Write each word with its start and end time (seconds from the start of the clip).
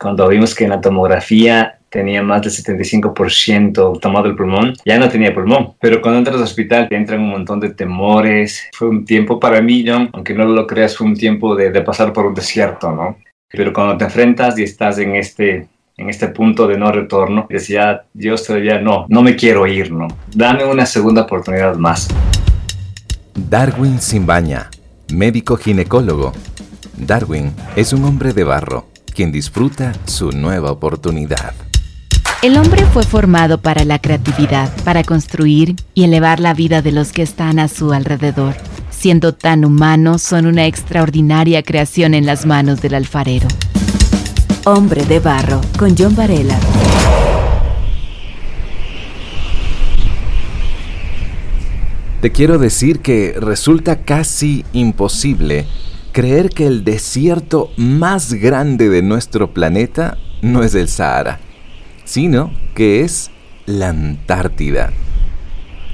Cuando 0.00 0.28
vimos 0.28 0.54
que 0.54 0.62
en 0.62 0.70
la 0.70 0.80
tomografía 0.80 1.80
tenía 1.88 2.22
más 2.22 2.42
del 2.42 2.52
75% 2.52 3.98
tomado 3.98 4.26
el 4.26 4.36
pulmón, 4.36 4.74
ya 4.84 4.96
no 4.96 5.08
tenía 5.08 5.34
pulmón. 5.34 5.74
Pero 5.80 6.00
cuando 6.00 6.18
entras 6.18 6.36
al 6.36 6.42
hospital 6.44 6.88
te 6.88 6.94
entran 6.94 7.20
un 7.20 7.30
montón 7.30 7.58
de 7.58 7.70
temores. 7.70 8.68
Fue 8.74 8.88
un 8.88 9.04
tiempo 9.04 9.40
para 9.40 9.60
mí, 9.60 9.84
John, 9.84 10.08
aunque 10.12 10.34
no 10.34 10.44
lo 10.44 10.68
creas, 10.68 10.96
fue 10.96 11.08
un 11.08 11.16
tiempo 11.16 11.56
de, 11.56 11.72
de 11.72 11.80
pasar 11.82 12.12
por 12.12 12.26
un 12.26 12.34
desierto, 12.34 12.92
¿no? 12.92 13.18
Pero 13.48 13.72
cuando 13.72 13.96
te 13.96 14.04
enfrentas 14.04 14.56
y 14.56 14.62
estás 14.62 14.98
en 14.98 15.16
este 15.16 15.66
en 15.96 16.08
este 16.08 16.28
punto 16.28 16.68
de 16.68 16.78
no 16.78 16.92
retorno, 16.92 17.48
decía, 17.50 18.02
Dios 18.14 18.44
todavía 18.44 18.80
no, 18.80 19.04
no 19.08 19.20
me 19.20 19.34
quiero 19.34 19.66
ir, 19.66 19.90
¿no? 19.90 20.06
Dame 20.32 20.64
una 20.64 20.86
segunda 20.86 21.22
oportunidad 21.22 21.74
más. 21.74 22.06
Darwin 23.34 24.00
Simbaña, 24.00 24.70
médico 25.12 25.56
ginecólogo. 25.56 26.32
Darwin 26.96 27.52
es 27.74 27.92
un 27.92 28.04
hombre 28.04 28.32
de 28.32 28.44
barro, 28.44 28.86
quien 29.18 29.32
disfruta 29.32 29.94
su 30.04 30.30
nueva 30.30 30.70
oportunidad. 30.70 31.52
El 32.40 32.56
hombre 32.56 32.84
fue 32.84 33.02
formado 33.02 33.60
para 33.60 33.84
la 33.84 33.98
creatividad, 33.98 34.72
para 34.84 35.02
construir 35.02 35.74
y 35.92 36.04
elevar 36.04 36.38
la 36.38 36.54
vida 36.54 36.82
de 36.82 36.92
los 36.92 37.10
que 37.10 37.22
están 37.22 37.58
a 37.58 37.66
su 37.66 37.92
alrededor. 37.92 38.54
Siendo 38.90 39.34
tan 39.34 39.64
humanos, 39.64 40.22
son 40.22 40.46
una 40.46 40.66
extraordinaria 40.66 41.64
creación 41.64 42.14
en 42.14 42.26
las 42.26 42.46
manos 42.46 42.80
del 42.80 42.94
alfarero. 42.94 43.48
Hombre 44.64 45.04
de 45.04 45.18
Barro, 45.18 45.62
con 45.76 45.96
John 45.98 46.14
Varela. 46.14 46.56
Te 52.20 52.30
quiero 52.30 52.58
decir 52.58 53.00
que 53.00 53.34
resulta 53.36 54.04
casi 54.04 54.64
imposible 54.72 55.66
creer 56.12 56.50
que 56.50 56.66
el 56.66 56.84
desierto 56.84 57.70
más 57.76 58.34
grande 58.34 58.88
de 58.88 59.02
nuestro 59.02 59.52
planeta 59.54 60.18
no 60.42 60.62
es 60.62 60.74
el 60.74 60.88
Sahara, 60.88 61.40
sino 62.04 62.52
que 62.74 63.02
es 63.02 63.30
la 63.66 63.90
Antártida. 63.90 64.92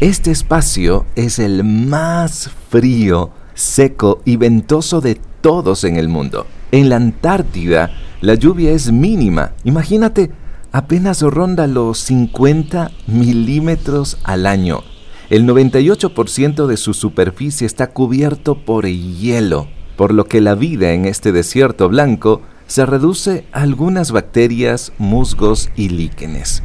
Este 0.01 0.31
espacio 0.31 1.07
es 1.17 1.39
el 1.39 1.65
más 1.65 2.51
frío, 2.69 3.31
seco 3.55 4.21
y 4.25 4.37
ventoso 4.37 5.01
de 5.01 5.21
todos 5.41 5.85
en 5.85 5.97
el 5.97 6.09
mundo. 6.09 6.47
En 6.73 6.89
la 6.89 6.97
Antártida, 6.97 7.91
la 8.21 8.35
lluvia 8.35 8.73
es 8.73 8.91
mínima. 8.91 9.53
Imagínate, 9.65 10.31
apenas 10.73 11.23
ronda 11.23 11.67
los 11.67 11.99
50 11.99 12.91
milímetros 13.07 14.19
al 14.25 14.47
año. 14.47 14.83
El 15.31 15.47
98% 15.47 16.67
de 16.67 16.77
su 16.77 16.93
superficie 16.93 17.67
está 17.67 17.89
cubierto 17.89 18.57
por 18.57 18.87
hielo, 18.87 19.69
por 19.97 20.13
lo 20.13 20.27
que 20.27 20.41
la 20.41 20.55
vida 20.55 20.93
en 20.93 21.05
este 21.05 21.33
desierto 21.33 21.89
blanco 21.89 22.43
se 22.67 22.87
reduce 22.87 23.45
a 23.53 23.63
algunas 23.63 24.11
bacterias, 24.11 24.93
musgos 24.99 25.71
y 25.77 25.91
líquenes. 25.91 26.63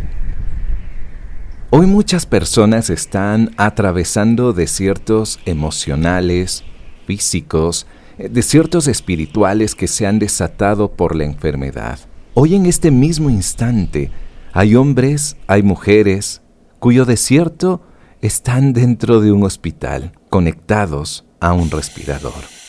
Hoy 1.72 1.86
muchas 1.86 2.26
personas 2.26 2.90
están 2.90 3.52
atravesando 3.58 4.54
desiertos 4.54 5.40
emocionales, 5.46 6.64
físicos, 7.06 7.86
desiertos 8.18 8.88
espirituales 8.88 9.76
que 9.76 9.88
se 9.88 10.08
han 10.08 10.20
desatado 10.20 10.92
por 10.92 11.16
la 11.16 11.26
enfermedad. 11.26 12.00
Hoy 12.34 12.56
en 12.56 12.66
este 12.66 12.90
mismo 12.92 13.30
instante 13.30 14.12
hay 14.52 14.76
hombres, 14.76 15.38
hay 15.46 15.62
mujeres, 15.62 16.42
cuyo 16.80 17.06
desierto 17.06 17.82
están 18.22 18.74
dentro 18.74 19.22
de 19.22 19.32
un 19.32 19.44
hospital, 19.44 20.14
conectados 20.30 21.26
a 21.40 21.54
un 21.54 21.70
respirador. 21.70 22.69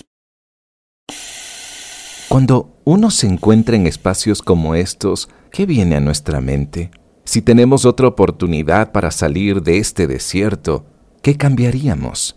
Cuando 2.31 2.81
uno 2.85 3.11
se 3.11 3.27
encuentra 3.27 3.77
en 3.77 3.87
espacios 3.87 4.41
como 4.41 4.75
estos, 4.75 5.29
¿qué 5.51 5.67
viene 5.67 5.97
a 5.97 6.01
nuestra 6.01 6.41
mente? 6.41 6.91
Si 7.25 7.43
tenemos 7.43 7.85
otra 7.85 8.07
oportunidad 8.07 8.93
para 8.93 9.11
salir 9.11 9.63
de 9.63 9.79
este 9.79 10.07
desierto, 10.07 10.87
¿qué 11.23 11.37
cambiaríamos? 11.37 12.37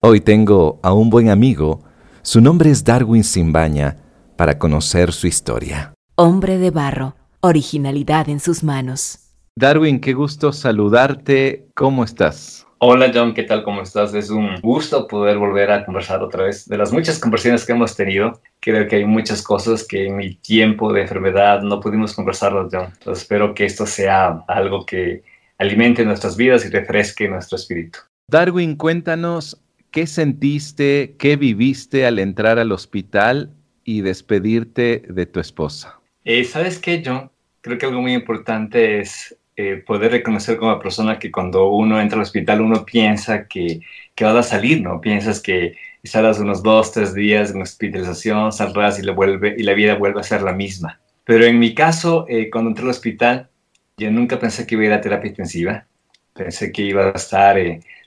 Hoy 0.00 0.20
tengo 0.20 0.78
a 0.82 0.92
un 0.92 1.10
buen 1.10 1.30
amigo 1.30 1.88
su 2.22 2.42
nombre 2.42 2.70
es 2.70 2.84
Darwin 2.84 3.24
Simbaña 3.24 3.96
para 4.36 4.58
conocer 4.58 5.12
su 5.12 5.26
historia. 5.26 5.94
Hombre 6.14 6.58
de 6.58 6.70
barro, 6.70 7.16
originalidad 7.40 8.28
en 8.28 8.38
sus 8.38 8.62
manos. 8.62 9.20
Darwin, 9.56 9.98
qué 9.98 10.12
gusto 10.12 10.52
saludarte. 10.52 11.70
¿Cómo 11.74 12.04
estás? 12.04 12.57
Hola 12.80 13.10
John, 13.12 13.34
¿qué 13.34 13.42
tal? 13.42 13.64
¿Cómo 13.64 13.82
estás? 13.82 14.14
Es 14.14 14.30
un 14.30 14.60
gusto 14.60 15.08
poder 15.08 15.38
volver 15.38 15.70
a 15.70 15.84
conversar 15.84 16.22
otra 16.22 16.44
vez. 16.44 16.68
De 16.68 16.78
las 16.78 16.92
muchas 16.92 17.18
conversaciones 17.18 17.66
que 17.66 17.72
hemos 17.72 17.96
tenido, 17.96 18.40
creo 18.60 18.86
que 18.86 18.96
hay 18.96 19.04
muchas 19.04 19.42
cosas 19.42 19.84
que 19.86 20.06
en 20.06 20.16
mi 20.16 20.34
tiempo 20.36 20.92
de 20.92 21.02
enfermedad 21.02 21.62
no 21.62 21.80
pudimos 21.80 22.14
conversarlas, 22.14 22.68
John. 22.70 22.92
Entonces 22.92 23.22
espero 23.22 23.54
que 23.54 23.64
esto 23.64 23.84
sea 23.84 24.44
algo 24.46 24.86
que 24.86 25.22
alimente 25.58 26.04
nuestras 26.04 26.36
vidas 26.36 26.64
y 26.64 26.68
refresque 26.68 27.28
nuestro 27.28 27.56
espíritu. 27.56 27.98
Darwin, 28.28 28.76
cuéntanos 28.76 29.60
¿Qué 29.90 30.06
sentiste, 30.06 31.16
qué 31.18 31.36
viviste 31.36 32.04
al 32.04 32.18
entrar 32.18 32.58
al 32.58 32.72
hospital 32.72 33.54
y 33.84 34.02
despedirte 34.02 35.02
de 35.08 35.24
tu 35.24 35.40
esposa? 35.40 35.98
Eh, 36.24 36.44
¿Sabes 36.44 36.78
qué, 36.78 37.02
John? 37.04 37.30
Creo 37.62 37.78
que 37.78 37.86
algo 37.86 38.02
muy 38.02 38.12
importante 38.12 39.00
es 39.00 39.34
eh, 39.60 39.82
poder 39.84 40.12
reconocer 40.12 40.56
como 40.56 40.78
persona 40.78 41.18
que 41.18 41.32
cuando 41.32 41.68
uno 41.70 42.00
entra 42.00 42.14
al 42.14 42.22
hospital 42.22 42.60
uno 42.60 42.84
piensa 42.84 43.48
que, 43.48 43.80
que 44.14 44.24
vas 44.24 44.36
a 44.36 44.42
salir, 44.44 44.80
¿no? 44.80 45.00
Piensas 45.00 45.40
que 45.40 45.74
estarás 46.00 46.38
unos 46.38 46.62
dos, 46.62 46.92
tres 46.92 47.12
días 47.12 47.50
en 47.50 47.62
hospitalización, 47.62 48.52
saldrás 48.52 49.02
y 49.02 49.10
vuelve, 49.10 49.56
y 49.58 49.64
la 49.64 49.74
vida 49.74 49.96
vuelve 49.96 50.20
a 50.20 50.22
ser 50.22 50.42
la 50.42 50.52
misma. 50.52 51.00
Pero 51.24 51.44
en 51.44 51.58
mi 51.58 51.74
caso, 51.74 52.24
eh, 52.28 52.48
cuando 52.50 52.70
entré 52.70 52.84
al 52.84 52.90
hospital, 52.90 53.48
yo 53.96 54.12
nunca 54.12 54.38
pensé 54.38 54.64
que 54.64 54.76
iba 54.76 54.84
a 54.84 54.86
ir 54.86 54.92
a 54.92 55.00
terapia 55.00 55.30
intensiva. 55.30 55.84
Pensé 56.32 56.70
que 56.70 56.82
iba 56.82 57.08
a 57.08 57.10
estar 57.10 57.56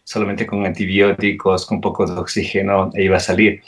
solamente 0.05 0.47
con 0.47 0.65
antibióticos, 0.65 1.65
con 1.65 1.81
poco 1.81 2.05
de 2.05 2.13
oxígeno, 2.17 2.91
e 2.93 3.03
iba 3.03 3.17
a 3.17 3.19
salir, 3.19 3.61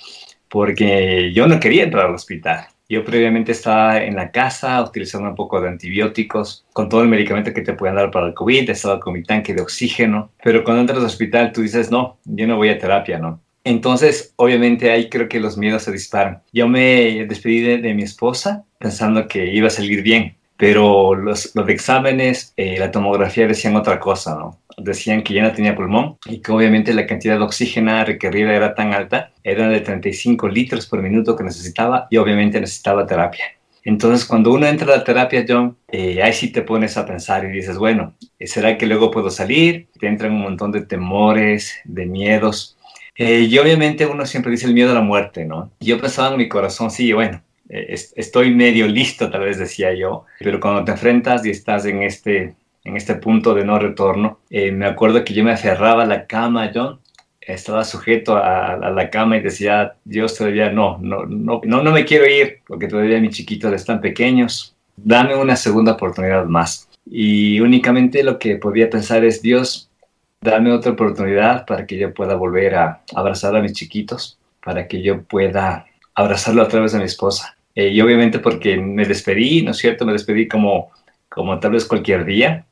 porque 0.48 1.34
yo 1.34 1.48
no 1.48 1.60
quería 1.60 1.84
entrar 1.84 2.06
al 2.06 2.16
hospital. 2.16 2.66
Yo 2.94 3.04
previamente 3.04 3.54
estaba 3.54 4.04
en 4.04 4.16
la 4.16 4.30
casa 4.30 4.80
utilizando 4.84 5.28
un 5.28 5.36
poco 5.36 5.59
de 5.59 5.68
antibióticos, 5.68 6.64
con 6.74 6.90
todo 6.90 7.02
el 7.02 7.08
medicamento 7.08 7.52
que 7.52 7.64
te 7.64 7.74
pueden 7.74 7.96
dar 7.96 8.12
para 8.12 8.28
el 8.28 8.36
COVID, 8.36 8.70
estaba 8.70 9.00
con 9.00 9.14
mi 9.14 9.24
tanque 9.24 9.56
de 9.56 9.64
oxígeno, 9.64 10.30
pero 10.44 10.64
cuando 10.64 10.81
entras 10.81 11.00
al 11.00 11.06
hospital 11.06 11.52
tú 11.52 11.64
dices, 11.64 11.90
no, 11.90 12.20
yo 12.26 12.46
no 12.46 12.56
voy 12.56 12.70
a 12.70 12.78
terapia, 12.78 13.18
¿no? 13.18 13.42
Entonces, 13.64 14.36
obviamente 14.36 14.92
ahí 14.92 15.09
creo 15.09 15.28
que 15.28 15.40
los 15.40 15.58
miedos 15.58 15.81
se 15.81 15.92
disparan. 15.92 16.44
Yo 16.54 16.68
me 16.68 17.26
despedí 17.26 17.62
de, 17.62 17.94
mi 17.96 18.04
esposa 18.04 18.64
pensando 18.78 19.28
que 19.28 19.52
iba 19.52 19.68
a 19.68 19.72
salir 19.72 20.04
bien, 20.04 20.36
pero 20.56 21.16
los, 21.16 21.56
los 21.56 21.68
exámenes, 21.70 22.54
eh, 22.58 22.78
la 22.78 22.92
tomografía 22.92 23.48
decían 23.48 23.75
otra 23.75 24.00
cosa, 24.00 24.36
¿no? 24.36 24.60
Decían 24.78 25.24
que 25.24 25.34
ya 25.34 25.44
no 25.44 25.54
tenía 25.54 25.76
pulmón 25.76 26.18
y 26.26 26.40
que 26.40 26.52
obviamente 26.52 26.94
la 26.94 27.06
cantidad 27.06 27.38
de 27.38 27.44
oxígeno 27.44 28.04
requerida 28.04 28.54
era 28.54 28.76
tan 28.76 28.94
alta, 28.94 29.32
era 29.44 29.68
de 29.70 29.82
35 29.82 30.48
litros 30.48 30.88
por 30.88 31.02
minuto 31.02 31.36
que 31.36 31.44
necesitaba 31.44 32.08
y 32.10 32.18
obviamente 32.18 32.60
necesitaba 32.60 33.06
terapia. 33.06 33.46
Entonces, 33.86 34.26
cuando 34.26 34.54
uno 34.54 34.66
entra 34.66 34.94
a 34.94 34.98
la 34.98 35.04
terapia, 35.04 35.46
John, 35.48 35.76
eh, 35.92 36.22
ahí 36.24 36.32
sí 36.32 36.52
te 36.52 36.62
pones 36.62 36.96
a 36.98 37.06
pensar 37.06 37.44
y 37.44 37.50
dices, 37.50 37.78
bueno, 37.78 38.14
¿será 38.40 38.78
que 38.78 38.86
luego 38.86 39.12
puedo 39.12 39.30
salir? 39.30 39.88
Te 40.00 40.08
entran 40.08 40.32
un 40.32 40.42
montón 40.42 40.72
de 40.72 40.86
temores, 40.86 41.74
de 41.84 42.06
miedos. 42.06 42.78
Eh, 43.16 43.42
y 43.50 43.58
obviamente 43.58 44.06
uno 44.06 44.26
siempre 44.26 44.52
dice 44.52 44.68
el 44.68 44.74
miedo 44.74 44.92
a 44.92 44.96
la 44.96 45.02
muerte, 45.02 45.46
¿no? 45.46 45.72
Yo 45.82 46.00
pensaba 46.00 46.32
en 46.32 46.38
mi 46.38 46.48
corazón, 46.48 46.92
sí, 46.92 47.12
bueno, 47.12 47.42
eh, 47.70 47.94
estoy 48.16 48.56
medio 48.56 48.88
listo, 48.88 49.30
tal 49.30 49.42
vez 49.42 49.58
decía 49.58 49.94
yo, 49.94 50.26
pero 50.40 50.60
cuando 50.60 50.86
te 50.86 50.92
enfrentas 50.92 51.46
y 51.46 51.50
estás 51.50 51.86
en 51.86 52.04
este 52.04 52.56
en 52.84 52.98
este 52.98 53.16
punto 53.16 53.54
de 53.54 53.66
no 53.66 53.80
retorno. 53.80 54.40
Eh, 54.50 54.72
me 54.72 54.86
acuerdo 54.86 55.24
que 55.24 55.34
yo 55.34 55.44
me 55.44 55.52
aferraba 55.52 56.04
a 56.04 56.08
la 56.08 56.28
cama, 56.28 56.72
John, 56.74 57.00
estaba 57.42 57.84
sujeto 57.84 58.38
a, 58.38 58.78
la 58.78 59.10
cama 59.10 59.38
y 59.38 59.42
decía, 59.42 59.96
Dios 60.06 60.38
todavía 60.38 60.72
no, 60.72 60.98
no, 61.02 61.26
no, 61.26 61.62
no, 61.64 61.84
no 61.84 61.92
me 61.92 62.06
quiero 62.06 62.26
ir 62.28 62.60
porque 62.66 62.88
todavía 62.88 63.20
mis 63.20 63.36
chiquitos 63.36 63.74
están 63.74 64.02
pequeños, 64.02 64.75
dame 64.96 65.36
una 65.36 65.56
segunda 65.56 65.94
oportunidad 65.94 66.46
más. 66.46 66.90
Y 67.06 67.60
únicamente 67.60 68.24
lo 68.24 68.40
que 68.40 68.56
podía 68.56 68.90
pensar 68.90 69.25
es, 69.25 69.42
Dios, 69.42 69.90
dame 70.42 70.72
otra 70.72 70.92
oportunidad 70.92 71.66
para 71.66 71.86
que 71.86 71.98
yo 71.98 72.13
pueda 72.13 72.36
volver 72.36 72.75
a 72.75 73.02
abrazar 73.13 73.56
a 73.56 73.62
mis 73.62 73.74
chiquitos, 73.74 74.38
para 74.63 74.88
que 74.88 75.02
yo 75.02 75.24
pueda 75.24 75.86
abrazarlo 76.16 76.62
a 76.62 76.68
través 76.68 76.94
de 76.94 77.00
mi 77.00 77.06
esposa. 77.06 77.56
Eh, 77.75 77.90
y 77.90 78.02
obviamente 78.02 78.40
porque 78.40 78.78
me 78.78 79.06
despedí, 79.06 79.63
¿no 79.63 79.72
es 79.72 79.78
cierto? 79.78 80.06
Me 80.06 80.13
despedí 80.13 80.48
como, 80.48 80.92
como 81.28 81.60
tal 81.60 81.72
vez 81.72 81.86
cualquier 81.86 82.24
día, 82.24 82.66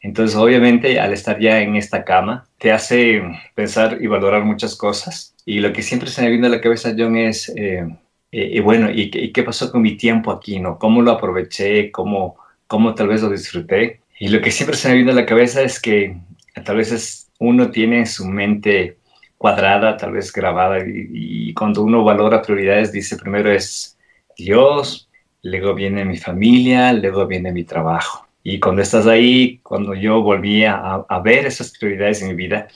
entonces, 0.00 0.36
obviamente, 0.36 1.00
al 1.00 1.12
estar 1.12 1.40
ya 1.40 1.60
en 1.60 1.76
esta 1.76 2.04
cama, 2.04 2.46
te 2.58 2.70
hace 2.70 3.22
pensar 3.54 3.98
y 4.00 4.06
valorar 4.06 4.44
muchas 4.44 4.76
cosas. 4.76 5.34
Y 5.44 5.58
lo 5.60 5.72
que 5.72 5.82
siempre 5.82 6.08
se 6.08 6.22
me 6.22 6.30
viene 6.30 6.46
a 6.46 6.50
la 6.50 6.60
cabeza, 6.60 6.94
John, 6.96 7.16
es, 7.16 7.48
eh, 7.56 7.84
eh, 8.30 8.50
y 8.54 8.60
bueno, 8.60 8.90
¿y, 8.90 9.10
qué 9.10 9.42
pasó 9.42 9.72
con 9.72 9.82
mi 9.82 9.96
tiempo 9.96 10.30
aquí? 10.30 10.60
¿no? 10.60 10.78
¿Cómo 10.78 11.02
lo 11.02 11.12
aproveché? 11.12 11.90
¿Cómo, 11.90 12.36
¿Cómo 12.68 12.94
tal 12.94 13.08
vez 13.08 13.22
lo 13.22 13.30
disfruté? 13.30 14.00
Y 14.20 14.28
lo 14.28 14.40
que 14.40 14.52
siempre 14.52 14.76
se 14.76 14.88
me 14.88 14.96
viene 14.96 15.12
a 15.12 15.14
la 15.14 15.26
cabeza 15.26 15.62
es 15.62 15.80
que 15.80 16.16
tal 16.64 16.76
vez 16.76 17.28
uno 17.40 17.70
tiene 17.70 18.06
su 18.06 18.26
mente 18.26 18.98
cuadrada, 19.36 19.96
tal 19.96 20.12
vez 20.12 20.32
grabada, 20.32 20.80
y, 20.80 21.08
y 21.50 21.54
cuando 21.54 21.82
uno 21.82 22.04
valora 22.04 22.42
prioridades, 22.42 22.92
dice 22.92 23.16
primero 23.16 23.52
es 23.52 23.96
Dios, 24.36 25.08
luego 25.42 25.74
viene 25.74 26.04
mi 26.04 26.18
familia, 26.18 26.92
luego 26.92 27.26
viene 27.26 27.52
mi 27.52 27.64
trabajo. 27.64 28.27
Y 28.50 28.60
cuando 28.60 28.80
estás 28.80 29.06
ahí, 29.06 29.58
cuando 29.62 29.92
yo 29.92 30.22
volví 30.22 30.64
a, 30.64 31.04
a 31.06 31.20
ver 31.20 31.44
esas 31.44 31.70
prioridades 31.76 32.22
en 32.22 32.28
mi 32.28 32.34
vida, 32.34 32.66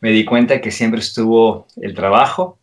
me 0.00 0.10
di 0.10 0.24
cuenta 0.24 0.58
que 0.62 0.70
siempre 0.70 1.00
estuvo 1.00 1.66
el 1.76 1.92
trabajo, 1.92 2.58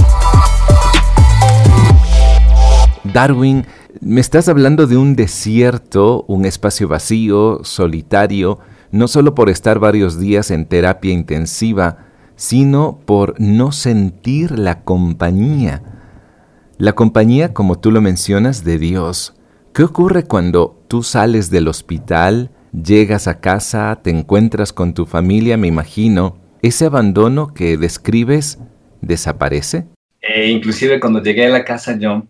Darwin, 3.03 3.65
me 4.05 4.21
estás 4.21 4.49
hablando 4.49 4.87
de 4.87 4.97
un 4.97 5.15
desierto, 5.15 6.25
un 6.27 6.45
espacio 6.45 6.87
vacío, 6.87 7.61
solitario, 7.63 8.59
no 8.91 9.07
solo 9.07 9.33
por 9.33 9.49
estar 9.49 9.79
varios 9.79 10.19
días 10.19 10.51
en 10.51 10.65
terapia 10.65 11.13
intensiva, 11.13 12.05
sino 12.35 12.99
por 13.05 13.39
no 13.39 13.71
sentir 13.71 14.57
la 14.57 14.83
compañía. 14.83 15.81
La 16.77 16.93
compañía, 16.93 17.53
como 17.53 17.79
tú 17.79 17.91
lo 17.91 18.01
mencionas, 18.01 18.63
de 18.63 18.77
Dios. 18.77 19.35
¿Qué 19.73 19.83
ocurre 19.83 20.23
cuando 20.23 20.83
tú 20.87 21.01
sales 21.03 21.49
del 21.49 21.67
hospital, 21.67 22.51
llegas 22.71 23.27
a 23.27 23.39
casa, 23.39 23.99
te 24.03 24.09
encuentras 24.09 24.73
con 24.73 24.93
tu 24.93 25.05
familia, 25.05 25.57
me 25.57 25.67
imagino? 25.67 26.37
¿Ese 26.61 26.85
abandono 26.85 27.53
que 27.53 27.77
describes 27.77 28.59
desaparece? 29.01 29.85
Eh, 30.21 30.49
inclusive 30.49 30.99
cuando 30.99 31.21
llegué 31.21 31.45
a 31.45 31.49
la 31.49 31.65
casa 31.65 31.97
yo 31.97 32.23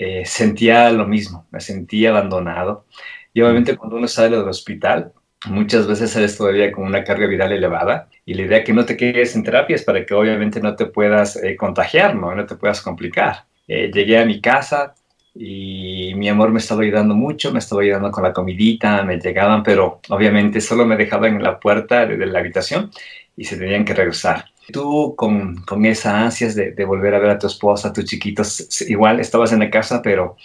eh, 0.00 0.24
sentía 0.24 0.90
lo 0.92 1.08
mismo, 1.08 1.46
me 1.50 1.60
sentía 1.60 2.10
abandonado. 2.10 2.86
Y 3.34 3.40
obviamente 3.42 3.76
cuando 3.76 3.96
uno 3.96 4.06
sale 4.06 4.36
del 4.36 4.48
hospital, 4.48 5.12
muchas 5.46 5.88
veces 5.88 6.12
sales 6.12 6.36
todavía 6.36 6.70
con 6.70 6.84
una 6.84 7.02
carga 7.02 7.26
viral 7.26 7.50
elevada 7.50 8.08
y 8.24 8.34
la 8.34 8.42
idea 8.42 8.58
es 8.58 8.64
que 8.64 8.72
no 8.72 8.84
te 8.84 8.96
quedes 8.96 9.34
en 9.34 9.42
terapia 9.42 9.74
es 9.74 9.82
para 9.82 10.06
que 10.06 10.14
obviamente 10.14 10.60
no 10.60 10.76
te 10.76 10.86
puedas 10.86 11.34
eh, 11.42 11.56
contagiar, 11.56 12.14
¿no? 12.14 12.32
no 12.32 12.46
te 12.46 12.54
puedas 12.54 12.80
complicar. 12.80 13.46
Eh, 13.66 13.90
llegué 13.92 14.18
a 14.18 14.24
mi 14.24 14.40
casa 14.40 14.94
y 15.34 16.12
mi 16.14 16.28
amor 16.28 16.52
me 16.52 16.60
estaba 16.60 16.82
ayudando 16.82 17.16
mucho, 17.16 17.52
me 17.52 17.58
estaba 17.58 17.82
ayudando 17.82 18.12
con 18.12 18.22
la 18.22 18.32
comidita, 18.32 19.02
me 19.02 19.18
llegaban, 19.18 19.64
pero 19.64 20.00
obviamente 20.10 20.60
solo 20.60 20.86
me 20.86 20.96
dejaban 20.96 21.34
en 21.34 21.42
la 21.42 21.58
puerta 21.58 22.06
de, 22.06 22.24
la 22.24 22.38
habitación 22.38 22.92
y 23.36 23.44
se 23.44 23.56
tenían 23.56 23.84
que 23.84 23.94
regresar. 23.94 24.44
Tú 24.72 25.14
con, 25.16 25.56
con 25.62 25.84
esa 25.86 26.20
ansias 26.20 26.54
de, 26.54 26.72
de, 26.72 26.84
volver 26.84 27.14
a 27.14 27.18
ver 27.18 27.30
a 27.30 27.38
tu 27.38 27.46
esposa, 27.46 27.88
a 27.88 27.92
tus 27.92 28.04
chiquitos, 28.04 28.82
igual 28.82 29.18
estabas 29.20 29.52
en 29.52 29.60
la 29.60 29.70
casa, 29.70 30.02
pero 30.02 30.36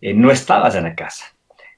eh, 0.00 0.14
no 0.14 0.30
estabas 0.30 0.74
en 0.74 0.84
la 0.84 0.94
casa 0.94 1.36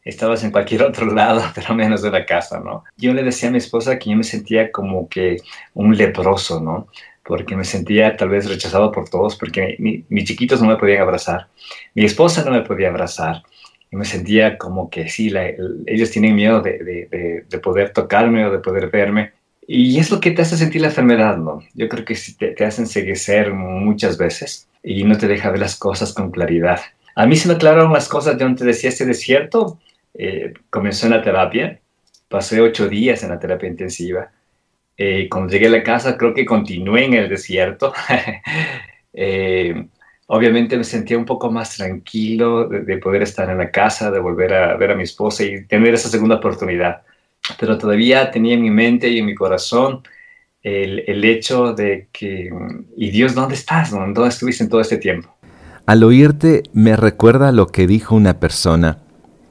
estabas 0.09 0.43
en 0.43 0.51
cualquier 0.51 0.83
otro 0.91 1.07
lado, 1.13 1.43
pero 1.55 1.75
menos 1.75 2.03
de 2.03 2.11
la 2.11 2.25
casa, 2.25 2.61
¿no? 2.61 2.85
Yo 2.97 3.13
le 3.13 3.23
decía 3.23 3.49
a 3.49 3.53
mi 3.53 3.59
esposa 3.59 3.99
que 3.99 4.11
yo 4.11 4.17
me 4.17 4.25
sentía 4.25 4.73
como 4.73 5.09
que 5.09 5.37
un 5.75 5.97
leproso, 5.97 6.61
¿no? 6.61 6.89
Porque 7.23 7.57
me 7.57 7.65
sentía 7.65 8.17
tal 8.17 8.31
vez 8.31 8.49
rechazado 8.49 8.91
por 8.91 9.09
todos, 9.09 9.37
porque 9.37 9.77
mis 9.79 10.25
chiquitos 10.25 10.63
no 10.63 10.69
me 10.69 10.77
podían 10.77 11.03
abrazar, 11.03 11.49
mi 11.95 12.05
esposa 12.05 12.43
no 12.45 12.53
me 12.53 12.63
podía 12.63 12.89
abrazar. 12.89 13.43
Y 13.91 13.97
me 13.97 14.05
sentía 14.05 14.59
como 14.59 14.91
que 14.91 15.09
sí, 15.09 15.33
ellos 15.87 16.11
tienen 16.11 16.35
miedo 16.35 16.61
de, 16.61 17.45
de, 17.49 17.59
poder 17.59 17.95
tocarme 17.95 18.45
o 18.45 18.51
de 18.51 18.59
poder 18.59 18.91
verme. 18.91 19.33
Y 19.71 19.99
es 19.99 20.11
lo 20.11 20.19
que 20.19 20.31
te 20.31 20.43
hace 20.43 20.57
sentir 20.57 20.81
la 20.81 20.89
enfermedad, 20.89 21.37
¿no? 21.37 21.63
Yo 21.75 21.89
creo 21.89 22.05
que 22.05 22.17
te, 22.39 22.49
te 22.49 22.65
hace 22.65 22.81
enseguecer 22.83 23.53
muchas 23.53 24.17
veces 24.17 24.67
y 24.83 25.05
no 25.05 25.19
te 25.19 25.29
deja 25.29 25.51
ver 25.51 25.61
las 25.61 25.77
cosas 25.77 26.15
con 26.15 26.31
claridad. 26.31 26.81
A 27.15 27.27
mí 27.27 27.37
se 27.37 27.49
me 27.49 27.55
aclararon 27.55 27.93
las 27.93 28.09
cosas, 28.09 28.39
yo 28.39 28.55
te 28.55 28.65
decía, 28.65 28.89
este 28.89 29.05
desierto 29.05 29.79
eh, 30.15 30.55
comenzó 30.71 31.07
en 31.07 31.13
la 31.13 31.23
terapia, 31.23 31.81
pasé 32.29 32.61
ocho 32.61 32.89
días 32.89 33.23
en 33.23 33.31
la 33.31 33.39
terapia 33.39 33.69
intensiva. 33.69 34.31
Eh, 34.97 35.29
cuando 35.29 35.53
llegué 35.53 35.67
a 35.67 35.71
la 35.71 35.83
casa, 35.83 36.17
creo 36.17 36.35
que 36.35 36.47
continué 36.47 37.05
en 37.05 37.15
el 37.15 37.29
desierto. 37.29 37.93
Eh, 39.21 39.89
obviamente 40.27 40.77
me 40.77 40.85
sentía 40.85 41.19
un 41.19 41.25
poco 41.25 41.51
más 41.51 41.77
tranquilo 41.77 42.69
de, 42.69 42.99
poder 42.99 43.23
estar 43.23 43.51
en 43.51 43.59
la 43.59 43.71
casa, 43.73 44.13
de 44.13 44.21
volver 44.21 44.55
a 44.55 44.77
ver 44.77 44.93
a 44.93 44.95
mi 44.95 45.03
esposa 45.03 45.43
y 45.43 45.65
tener 45.65 45.95
esa 45.95 46.09
segunda 46.09 46.37
oportunidad. 46.37 47.03
Pero 47.59 47.79
todavía 47.79 48.31
tenía 48.31 48.55
en 48.55 48.63
mi 48.63 48.71
mente 48.71 49.09
y 49.09 49.19
en 49.19 49.27
mi 49.27 49.35
corazón 49.35 50.03
el, 50.63 51.05
el 51.07 51.25
hecho 51.25 51.73
de 51.73 52.09
que, 52.13 52.51
¿y 52.97 53.11
Dios 53.11 53.35
dónde 53.35 53.55
estás? 53.55 53.91
¿Dónde 53.91 54.27
estuviste 54.29 54.65
en 54.65 54.71
todo 54.71 54.81
este 54.81 54.99
tiempo? 54.99 55.35
Al 55.87 56.05
oírte 56.05 56.65
me 56.73 56.97
recuerda 56.97 57.53
lo 57.53 57.69
que 57.69 57.87
dijo 57.87 58.15
una 58.15 58.39
persona 58.41 58.99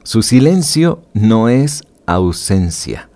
su 0.07 0.21
silencio 0.21 1.01
no 1.13 1.49
es 1.49 1.83
ausencia. 2.05 3.10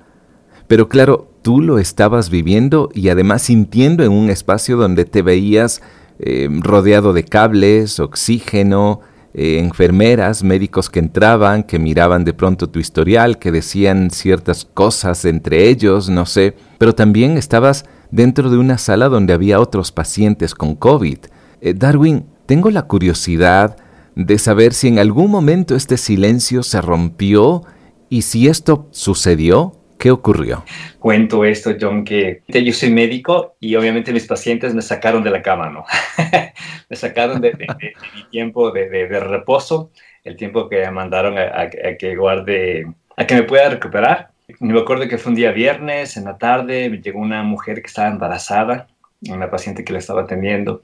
Pero 0.68 0.90
claro, 0.90 1.32
tú 1.42 1.62
lo 1.62 1.80
estabas 1.80 2.30
viviendo 2.30 2.90
y 2.94 3.08
además 3.08 3.44
sintiendo 3.44 4.04
en 4.04 4.12
un 4.12 4.30
espacio 4.30 4.76
donde 4.76 5.06
te 5.06 5.22
veías 5.22 5.82
eh, 6.20 6.50
rodeado 6.52 7.14
de 7.14 7.24
cables, 7.24 8.02
oxígeno, 8.02 9.00
eh, 9.34 9.60
enfermeras, 9.60 10.44
médicos 10.44 10.90
que 10.90 11.00
entraban, 11.00 11.64
que 11.64 11.80
miraban 11.80 12.26
de 12.26 12.34
pronto 12.34 12.70
tu 12.70 12.80
historial, 12.80 13.40
que 13.40 13.52
decían 13.52 14.12
ciertas 14.12 14.66
cosas 14.66 15.26
entre 15.26 15.70
ellos, 15.70 16.10
no 16.10 16.26
sé, 16.26 16.56
pero 16.78 16.96
también 16.96 17.38
estabas 17.38 17.86
dentro 18.12 18.50
de 18.50 18.58
una 18.58 18.78
sala 18.78 19.08
donde 19.10 19.34
había 19.34 19.60
otros 19.60 19.92
pacientes 19.92 20.54
con 20.54 20.76
COVID. 20.76 21.20
Eh, 21.62 21.74
Darwin, 21.74 22.26
tengo 22.46 22.70
la 22.70 22.84
curiosidad 22.84 23.78
de 24.16 24.38
saber 24.38 24.74
si 24.74 24.90
en 24.90 25.00
algún 25.00 25.32
momento 25.32 25.76
este 25.76 25.98
silencio 25.98 26.64
se 26.64 26.82
rompió 26.82 27.64
y 28.10 28.24
si 28.24 28.50
esto 28.50 28.90
sucedió, 28.92 29.81
¿qué 30.02 30.10
ocurrió? 30.10 30.66
Cuento 30.98 31.46
esto, 31.46 31.76
John, 31.80 32.04
que 32.04 32.42
yo 32.48 32.74
soy 32.74 32.90
médico 32.90 33.56
y 33.60 33.76
obviamente 33.76 34.12
mis 34.12 34.26
pacientes 34.26 34.74
me 34.74 34.82
sacaron 34.82 35.24
de 35.24 35.30
la 35.30 35.44
cama, 35.44 35.70
¿no? 35.70 35.86
me 36.90 36.96
sacaron 36.96 37.40
de, 37.40 37.54
mi 37.54 38.24
tiempo 38.32 38.72
de, 38.72 39.08
reposo, 39.20 39.92
el 40.24 40.36
tiempo 40.38 40.68
que 40.68 40.90
mandaron 40.90 41.38
a, 41.38 41.70
que 41.70 42.16
guarde, 42.16 42.92
a 43.16 43.28
que 43.28 43.36
me 43.36 43.44
pueda 43.44 43.70
recuperar. 43.70 44.32
Me 44.60 44.78
acuerdo 44.80 45.08
que 45.08 45.20
fue 45.20 45.30
un 45.30 45.36
día 45.36 45.52
viernes, 45.52 46.18
en 46.18 46.24
la 46.24 46.36
tarde, 46.40 46.90
me 46.90 46.98
llegó 46.98 47.20
una 47.20 47.44
mujer 47.44 47.82
que 47.84 47.88
estaba 47.88 48.10
embarazada, 48.10 48.88
una 49.30 49.52
paciente 49.52 49.84
que 49.84 49.94
la 49.94 50.00
estaba 50.00 50.24
atendiendo, 50.24 50.82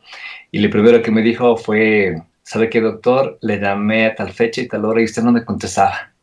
y 0.52 0.60
lo 0.60 0.70
primero 0.70 1.02
que 1.02 1.10
me 1.10 1.24
dijo 1.24 1.58
fue, 1.58 2.22
¿sabe 2.44 2.70
qué, 2.70 2.82
doctor? 2.82 3.40
Le 3.42 3.60
llamé 3.60 4.06
a 4.06 4.14
tal 4.14 4.32
fecha 4.32 4.62
y 4.62 4.68
tal 4.68 4.86
hora 4.86 5.02
y 5.02 5.06
usted 5.06 5.24
no 5.24 5.32
me 5.32 5.44
contestaba. 5.44 6.14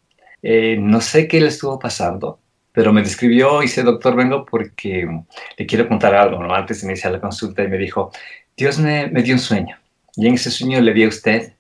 Eh, 0.42 0.76
no 0.78 1.00
sé 1.00 1.26
qué 1.26 1.40
le 1.40 1.48
estuvo 1.48 1.78
pasando, 1.78 2.38
pero 2.74 2.92
me 2.92 3.02
describió 3.02 3.62
y 3.62 3.66
dice, 3.66 3.84
doctor, 3.84 4.16
vengo 4.16 4.44
porque 4.44 5.08
le 5.56 5.64
quiero 5.66 5.86
contar 5.86 6.12
algo. 6.12 6.42
¿no? 6.42 6.52
Antes 6.52 6.80
de 6.80 6.88
iniciar 6.88 7.12
la 7.12 7.20
consulta 7.20 7.62
y 7.62 7.68
me 7.68 7.78
dijo, 7.78 8.10
Dios 8.56 8.80
me, 8.80 9.06
me, 9.06 9.22
dio 9.22 9.34
un 9.34 9.40
sueño. 9.40 9.78
Y 10.16 10.26
en 10.26 10.34
ese 10.34 10.50
sueño 10.50 10.80
le 10.80 10.92
vi 10.92 11.04
a 11.04 11.08
usted. 11.08 11.52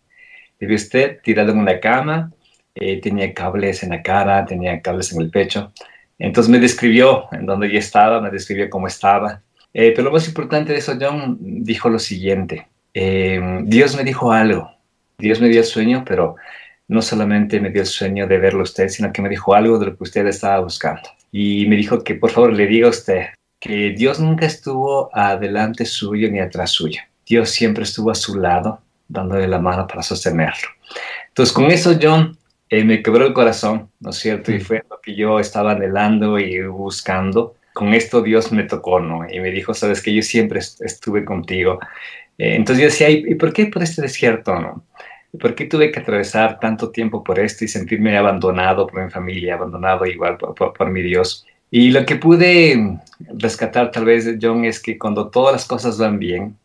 Le 0.58 0.66
vi 0.66 0.72
a 0.72 0.76
usted 0.76 1.20
tirado 1.22 1.52
en 1.52 1.58
una 1.58 1.78
cama, 1.78 2.32
eh, 2.74 3.00
tenía 3.00 3.32
cables 3.32 3.84
en 3.84 3.90
la 3.90 4.02
cara, 4.02 4.44
tenía 4.44 4.80
cables 4.82 5.12
en 5.12 5.20
el 5.20 5.30
pecho. 5.30 5.72
Entonces 6.18 6.50
me 6.50 6.58
describió 6.58 7.26
en 7.30 7.46
dónde 7.46 7.70
yo 7.70 7.78
estaba, 7.78 8.20
me 8.20 8.30
describió 8.30 8.68
cómo 8.68 8.88
estaba. 8.88 9.40
Eh, 9.72 9.92
pero 9.94 10.06
lo 10.06 10.12
más 10.12 10.26
importante 10.26 10.72
de 10.72 10.80
eso, 10.80 10.96
John 11.00 11.38
dijo 11.40 11.88
lo 11.88 12.00
siguiente. 12.00 12.66
Eh, 12.92 13.40
Dios 13.62 13.96
me 13.96 14.02
dijo 14.02 14.32
algo, 14.32 14.68
Dios 15.16 15.40
me 15.40 15.48
dio 15.48 15.60
el 15.60 15.66
sueño, 15.66 16.02
pero 16.04 16.34
no 16.88 17.02
solamente 17.02 17.60
me 17.60 17.70
dio 17.70 17.82
el 17.82 17.86
sueño 17.86 18.26
de 18.26 18.38
verlo 18.38 18.62
usted, 18.62 18.88
sino 18.88 19.12
que 19.12 19.22
me 19.22 19.28
dijo 19.28 19.54
algo 19.54 19.78
de 19.78 19.86
lo 19.86 19.96
que 19.96 20.04
usted 20.04 20.26
estaba 20.26 20.60
buscando. 20.60 21.08
Y 21.32 21.66
me 21.66 21.76
dijo 21.76 22.02
que 22.04 22.14
por 22.14 22.30
favor 22.30 22.52
le 22.52 22.66
diga 22.66 22.86
a 22.86 22.90
usted 22.90 23.26
que 23.58 23.90
Dios 23.96 24.20
nunca 24.20 24.46
estuvo 24.46 25.08
adelante 25.16 25.86
suyo 25.86 26.30
ni 26.30 26.40
atrás 26.40 26.70
suyo. 26.70 27.00
Dios 27.26 27.50
siempre 27.50 27.84
estuvo 27.84 28.10
a 28.10 28.14
su 28.14 28.38
lado, 28.38 28.80
dándole 29.08 29.48
la 29.48 29.58
mano 29.58 29.86
para 29.86 30.02
sostenerlo. 30.02 30.68
Entonces, 31.28 31.54
con 31.54 31.70
eso, 31.70 31.98
John, 32.00 32.36
eh, 32.68 32.84
me 32.84 33.02
quebró 33.02 33.26
el 33.26 33.32
corazón, 33.32 33.88
¿no 34.00 34.10
es 34.10 34.16
cierto? 34.16 34.52
Y 34.52 34.60
fue 34.60 34.84
lo 34.90 35.00
que 35.00 35.14
yo 35.14 35.40
estaba 35.40 35.72
anhelando 35.72 36.38
y 36.38 36.60
buscando. 36.66 37.54
Con 37.72 37.94
esto 37.94 38.20
Dios 38.20 38.52
me 38.52 38.64
tocó, 38.64 39.00
¿no? 39.00 39.26
Y 39.28 39.40
me 39.40 39.50
dijo, 39.50 39.72
sabes 39.72 40.02
que 40.02 40.14
yo 40.14 40.22
siempre 40.22 40.60
estuve 40.60 41.24
contigo. 41.24 41.80
Eh, 42.36 42.56
entonces 42.56 42.82
yo 42.82 42.88
decía, 42.90 43.10
¿y 43.10 43.34
por 43.36 43.52
qué 43.52 43.66
por 43.66 43.82
este 43.82 44.02
desierto, 44.02 44.54
no? 44.60 44.84
¿Por 45.40 45.54
qué 45.54 45.66
tuve 45.66 45.90
que 45.90 46.00
atravesar 46.00 46.60
tanto 46.60 46.90
tiempo 46.90 47.24
por 47.24 47.38
esto 47.38 47.64
y 47.64 47.68
sentirme 47.68 48.16
abandonado 48.16 48.86
por 48.86 49.02
mi 49.02 49.10
familia, 49.10 49.54
abandonado 49.54 50.06
igual 50.06 50.36
por, 50.36 50.72
por 50.72 50.90
mi 50.90 51.02
Dios? 51.02 51.46
Y 51.70 51.90
lo 51.90 52.06
que 52.06 52.16
pude 52.16 53.00
rescatar 53.36 53.90
tal 53.90 54.04
vez, 54.04 54.36
John, 54.40 54.64
es 54.64 54.80
que 54.80 54.96
cuando 54.96 55.28
todas 55.28 55.52
las 55.54 55.64
cosas 55.66 55.98
van 55.98 56.20
bien, 56.20 56.56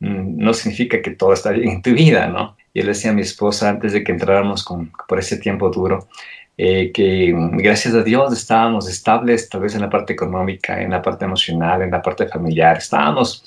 mm, 0.00 0.36
no 0.36 0.52
significa 0.52 1.00
que 1.00 1.12
todo 1.12 1.32
está 1.32 1.52
bien 1.52 1.68
en 1.68 1.82
tu 1.82 1.92
vida, 1.92 2.26
¿no? 2.26 2.56
Yo 2.74 2.82
le 2.82 2.88
decía 2.88 3.12
a 3.12 3.14
mi 3.14 3.22
esposa 3.22 3.68
antes 3.68 3.92
de 3.92 4.02
que 4.02 4.12
entráramos 4.12 4.64
con, 4.64 4.90
por 5.06 5.18
ese 5.20 5.36
tiempo 5.36 5.70
duro, 5.70 6.08
eh, 6.56 6.90
que 6.92 7.32
gracias 7.52 7.94
a 7.94 8.02
Dios 8.02 8.32
estábamos 8.32 8.88
estables, 8.88 9.48
tal 9.48 9.60
vez 9.60 9.76
en 9.76 9.82
la 9.82 9.90
parte 9.90 10.12
económica, 10.12 10.82
en 10.82 10.90
la 10.90 11.02
parte 11.02 11.24
emocional, 11.24 11.82
en 11.82 11.92
la 11.92 12.02
parte 12.02 12.26
familiar, 12.26 12.78
estábamos, 12.78 13.44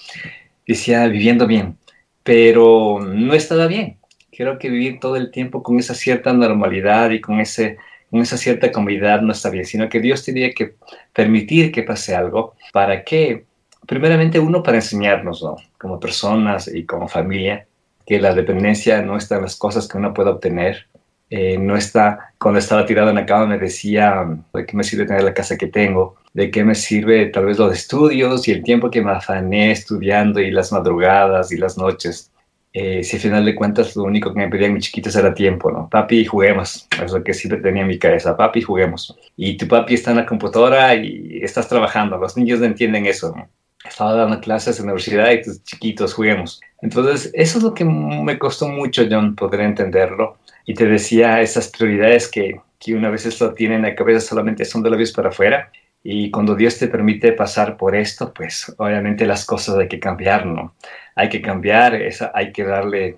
decía, 0.65 1.07
viviendo 1.07 1.45
bien, 1.45 1.77
pero 2.23 2.99
no 3.01 3.33
estaba 3.33 3.67
bien. 3.67 4.00
Creo 4.41 4.57
que 4.57 4.71
vivir 4.71 4.99
todo 4.99 5.17
el 5.17 5.29
tiempo 5.29 5.61
con 5.61 5.77
esa 5.77 5.93
cierta 5.93 6.33
normalidad 6.33 7.11
y 7.11 7.21
con 7.21 7.39
ese 7.39 7.77
con 8.09 8.21
esa 8.21 8.37
cierta 8.37 8.71
comodidad 8.71 9.21
no 9.21 9.33
está 9.33 9.51
bien, 9.51 9.65
sino 9.65 9.87
que 9.87 9.99
Dios 9.99 10.25
tenía 10.25 10.51
que 10.51 10.73
permitir 11.13 11.71
que 11.71 11.83
pase 11.83 12.15
algo 12.15 12.55
para 12.73 13.03
que, 13.03 13.45
primeramente 13.85 14.39
uno, 14.39 14.63
para 14.63 14.77
enseñarnos, 14.77 15.45
como 15.77 15.99
personas 15.99 16.67
y 16.67 16.87
como 16.87 17.07
familia, 17.07 17.67
que 18.03 18.19
la 18.19 18.33
dependencia 18.33 19.03
no 19.03 19.15
está 19.15 19.35
en 19.35 19.43
las 19.43 19.55
cosas 19.55 19.87
que 19.87 19.99
uno 19.99 20.11
puede 20.11 20.31
obtener, 20.31 20.87
eh, 21.29 21.59
no 21.59 21.77
está, 21.77 22.33
cuando 22.39 22.59
estaba 22.59 22.87
tirado 22.87 23.09
en 23.09 23.17
la 23.17 23.27
cama 23.27 23.45
me 23.45 23.59
decía, 23.59 24.25
¿de 24.53 24.65
qué 24.65 24.75
me 24.75 24.83
sirve 24.83 25.05
tener 25.05 25.23
la 25.23 25.35
casa 25.35 25.55
que 25.55 25.67
tengo? 25.67 26.15
¿De 26.33 26.49
qué 26.49 26.63
me 26.63 26.73
sirve 26.73 27.27
tal 27.27 27.45
vez 27.45 27.59
los 27.59 27.71
estudios 27.71 28.47
y 28.47 28.53
el 28.53 28.63
tiempo 28.63 28.89
que 28.89 29.03
me 29.03 29.11
afané 29.11 29.71
estudiando 29.71 30.39
y 30.39 30.49
las 30.49 30.71
madrugadas 30.71 31.51
y 31.51 31.57
las 31.57 31.77
noches? 31.77 32.30
Eh, 32.73 33.03
si 33.03 33.17
al 33.17 33.21
final 33.21 33.45
de 33.45 33.55
cuentas 33.55 33.95
lo 33.97 34.03
único 34.03 34.33
que 34.33 34.39
me 34.39 34.47
pedían 34.47 34.73
mis 34.73 34.85
chiquitos 34.85 35.15
era 35.15 35.33
tiempo, 35.33 35.71
¿no? 35.71 35.89
Papi, 35.89 36.25
juguemos. 36.25 36.87
Es 37.03 37.11
lo 37.11 37.23
que 37.23 37.33
siempre 37.33 37.59
tenía 37.59 37.81
en 37.81 37.89
mi 37.89 37.99
cabeza. 37.99 38.37
Papi, 38.37 38.61
juguemos. 38.61 39.17
Y 39.35 39.57
tu 39.57 39.67
papi 39.67 39.95
está 39.95 40.11
en 40.11 40.17
la 40.17 40.25
computadora 40.25 40.95
y 40.95 41.39
estás 41.41 41.67
trabajando. 41.67 42.17
Los 42.17 42.37
niños 42.37 42.59
no 42.59 42.65
entienden 42.65 43.05
eso, 43.05 43.33
¿no? 43.35 43.49
Estaba 43.83 44.13
dando 44.13 44.39
clases 44.39 44.79
en 44.79 44.85
la 44.85 44.93
universidad 44.93 45.31
y 45.31 45.41
tus 45.41 45.63
chiquitos 45.63 46.13
juguemos. 46.13 46.61
Entonces, 46.81 47.31
eso 47.33 47.57
es 47.57 47.63
lo 47.63 47.73
que 47.73 47.83
me 47.83 48.37
costó 48.37 48.69
mucho, 48.69 49.03
John, 49.09 49.35
poder 49.35 49.61
entenderlo. 49.61 50.37
Y 50.65 50.73
te 50.73 50.85
decía, 50.85 51.41
esas 51.41 51.67
prioridades 51.67 52.29
que, 52.29 52.61
que 52.79 52.95
una 52.95 53.09
vez 53.09 53.41
lo 53.41 53.53
tiene 53.53 53.75
en 53.75 53.81
la 53.81 53.95
cabeza 53.95 54.21
solamente 54.21 54.63
son 54.63 54.83
de 54.83 54.91
labios 54.91 55.11
para 55.11 55.29
afuera. 55.29 55.71
Y 56.03 56.31
cuando 56.31 56.55
Dios 56.55 56.79
te 56.79 56.87
permite 56.87 57.33
pasar 57.33 57.77
por 57.77 57.95
esto, 57.95 58.33
pues 58.33 58.73
obviamente 58.77 59.25
las 59.25 59.45
cosas 59.45 59.77
hay 59.77 59.87
que 59.87 59.99
cambiar, 59.99 60.45
¿no? 60.45 60.75
hay 61.15 61.29
que 61.29 61.41
cambiar, 61.41 61.95
esa, 61.95 62.31
hay 62.33 62.51
que 62.51 62.63
darle 62.63 63.17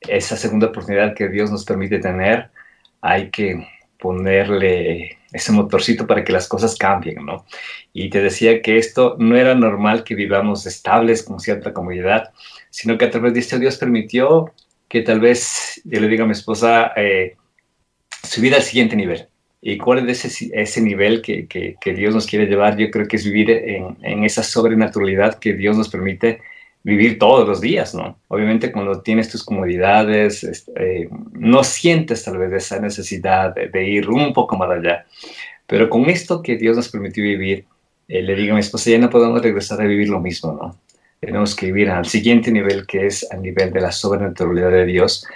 esa 0.00 0.36
segunda 0.36 0.68
oportunidad 0.68 1.14
que 1.14 1.28
Dios 1.28 1.50
nos 1.50 1.64
permite 1.64 1.98
tener, 1.98 2.50
hay 3.00 3.30
que 3.30 3.66
ponerle 3.98 5.18
ese 5.32 5.52
motorcito 5.52 6.06
para 6.06 6.24
que 6.24 6.32
las 6.32 6.48
cosas 6.48 6.76
cambien, 6.76 7.24
¿no? 7.24 7.44
Y 7.92 8.08
te 8.10 8.22
decía 8.22 8.62
que 8.62 8.78
esto 8.78 9.16
no 9.18 9.36
era 9.36 9.54
normal 9.54 10.04
que 10.04 10.14
vivamos 10.14 10.66
estables 10.66 11.22
con 11.22 11.40
cierta 11.40 11.72
comunidad, 11.72 12.32
sino 12.70 12.96
que 12.96 13.06
a 13.06 13.10
través 13.10 13.34
de 13.34 13.40
esto 13.40 13.58
Dios 13.58 13.76
permitió 13.76 14.52
que 14.88 15.02
tal 15.02 15.20
vez, 15.20 15.82
yo 15.84 16.00
le 16.00 16.08
diga 16.08 16.24
a 16.24 16.26
mi 16.26 16.32
esposa, 16.32 16.92
eh, 16.96 17.36
subir 18.22 18.54
al 18.54 18.62
siguiente 18.62 18.96
nivel. 18.96 19.28
¿Y 19.60 19.76
cuál 19.76 20.08
es 20.08 20.24
ese, 20.24 20.80
nivel 20.80 21.20
que, 21.20 21.76
Dios 21.84 22.14
nos 22.14 22.26
quiere 22.26 22.46
llevar? 22.46 22.76
Yo 22.76 22.90
creo 22.90 23.08
que 23.08 23.16
es 23.16 23.24
vivir 23.24 23.50
en, 23.50 24.24
esa 24.24 24.42
sobrenaturalidad 24.42 25.38
que 25.38 25.54
Dios 25.54 25.76
nos 25.76 25.88
permite 25.88 26.40
vivir 26.84 27.18
todos 27.18 27.46
los 27.46 27.60
días, 27.60 27.92
¿no? 27.94 28.18
Obviamente 28.28 28.70
cuando 28.70 29.02
tienes 29.02 29.28
tus 29.28 29.44
comodidades, 29.44 30.44
eh, 30.76 31.08
no 31.32 31.64
sientes 31.64 32.24
tal 32.24 32.38
vez 32.38 32.52
esa 32.52 32.78
necesidad 32.80 33.54
de, 33.54 33.88
ir 33.88 34.08
un 34.08 34.32
poco 34.32 34.56
más 34.56 34.70
allá, 34.70 35.04
pero 35.66 35.90
con 35.90 36.08
esto 36.08 36.40
que 36.40 36.56
Dios 36.56 36.76
nos 36.76 36.88
permitió 36.88 37.24
vivir, 37.24 37.64
eh, 38.06 38.22
le 38.22 38.36
digo 38.36 38.52
a 38.52 38.54
mi 38.54 38.60
esposa, 38.60 38.90
ya 38.90 38.98
no 38.98 39.10
podemos 39.10 39.42
regresar 39.42 39.80
a 39.80 39.84
vivir 39.84 40.08
lo 40.08 40.20
mismo, 40.20 40.52
¿no? 40.52 40.78
Tenemos 41.20 41.56
que 41.56 41.66
vivir 41.66 41.90
al 41.90 42.06
siguiente 42.06 42.52
nivel, 42.52 42.86
que 42.86 43.06
es 43.06 43.26
al 43.32 43.42
nivel 43.42 43.72
de 43.72 43.80
la 43.80 43.90
sobrenaturalidad 43.90 44.70
de 44.70 44.86
Dios, 44.86 45.26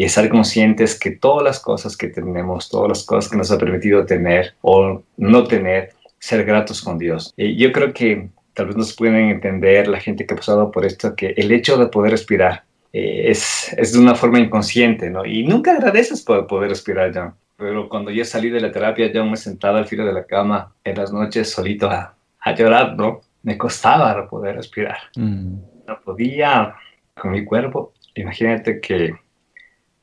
y 0.00 0.04
estar 0.04 0.30
conscientes 0.30 0.98
que 0.98 1.10
todas 1.10 1.44
las 1.44 1.60
cosas 1.60 1.94
que 1.94 2.08
tenemos, 2.08 2.70
todas 2.70 2.88
las 2.88 3.04
cosas 3.04 3.30
que 3.30 3.36
nos 3.36 3.50
ha 3.50 3.58
permitido 3.58 4.06
tener 4.06 4.54
o 4.62 5.02
no 5.18 5.44
tener, 5.44 5.90
ser 6.18 6.42
gratos 6.46 6.80
con 6.80 6.96
Dios. 6.96 7.34
Y 7.36 7.54
yo 7.56 7.70
creo 7.70 7.92
que 7.92 8.30
tal 8.54 8.68
vez 8.68 8.76
nos 8.78 8.96
pueden 8.96 9.28
entender 9.28 9.88
la 9.88 10.00
gente 10.00 10.24
que 10.24 10.32
ha 10.32 10.38
pasado 10.38 10.70
por 10.70 10.86
esto, 10.86 11.14
que 11.14 11.34
el 11.36 11.52
hecho 11.52 11.76
de 11.76 11.88
poder 11.88 12.12
respirar 12.12 12.64
eh, 12.94 13.24
es, 13.26 13.74
es, 13.76 13.92
de 13.92 13.98
una 13.98 14.14
forma 14.14 14.38
inconsciente, 14.38 15.10
¿no? 15.10 15.26
Y 15.26 15.44
nunca 15.44 15.72
agradeces 15.72 16.22
por 16.22 16.46
poder 16.46 16.70
respirar, 16.70 17.12
John. 17.14 17.34
Pero 17.58 17.86
cuando 17.90 18.10
yo 18.10 18.24
salí 18.24 18.48
de 18.48 18.62
la 18.62 18.72
terapia, 18.72 19.12
yo 19.12 19.26
me 19.26 19.36
sentaba 19.36 19.80
al 19.80 19.86
filo 19.86 20.06
de 20.06 20.14
la 20.14 20.24
cama 20.24 20.72
en 20.82 20.96
las 20.96 21.12
noches 21.12 21.50
solito 21.50 21.90
a, 21.90 22.14
a 22.40 22.54
llorar, 22.54 22.96
¿no? 22.96 23.20
Me 23.42 23.58
costaba 23.58 24.26
poder 24.30 24.56
respirar. 24.56 24.96
Mm. 25.16 25.56
No 25.86 26.00
podía 26.02 26.74
con 27.14 27.32
mi 27.32 27.44
cuerpo. 27.44 27.92
Imagínate 28.14 28.80
que 28.80 29.12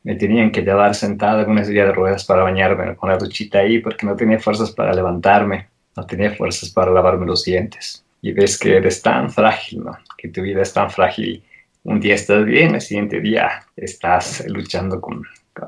me 0.07 0.15
tenían 0.15 0.51
que 0.51 0.61
llevar 0.61 0.95
sentada 0.95 1.43
en 1.43 1.49
una 1.49 1.65
silla 1.65 1.87
de 1.87 1.91
ruedas 1.91 2.23
para 2.23 2.41
bañarme 2.41 2.95
con 2.95 3.09
la 3.09 3.17
duchita 3.17 3.59
ahí 3.59 3.79
porque 3.79 4.05
no 4.05 4.15
tenía 4.15 4.39
fuerzas 4.39 4.71
para 4.71 4.93
levantarme, 4.93 5.67
no 5.97 6.05
tenía 6.05 6.31
fuerzas 6.33 6.69
para 6.69 6.91
lavarme 6.91 7.25
los 7.25 7.43
dientes 7.43 8.05
y 8.21 8.31
ves 8.31 8.57
que 8.57 8.77
eres 8.77 9.01
tan 9.01 9.29
frágil, 9.29 9.83
¿no? 9.83 9.97
que 10.17 10.29
tu 10.29 10.43
vida 10.43 10.61
es 10.61 10.71
tan 10.71 10.89
frágil. 10.89 11.43
Un 11.83 11.99
día 11.99 12.15
estás 12.15 12.45
bien, 12.45 12.75
el 12.75 12.79
siguiente 12.79 13.19
día 13.19 13.65
estás 13.75 14.45
luchando 14.47 15.01
con, 15.01 15.23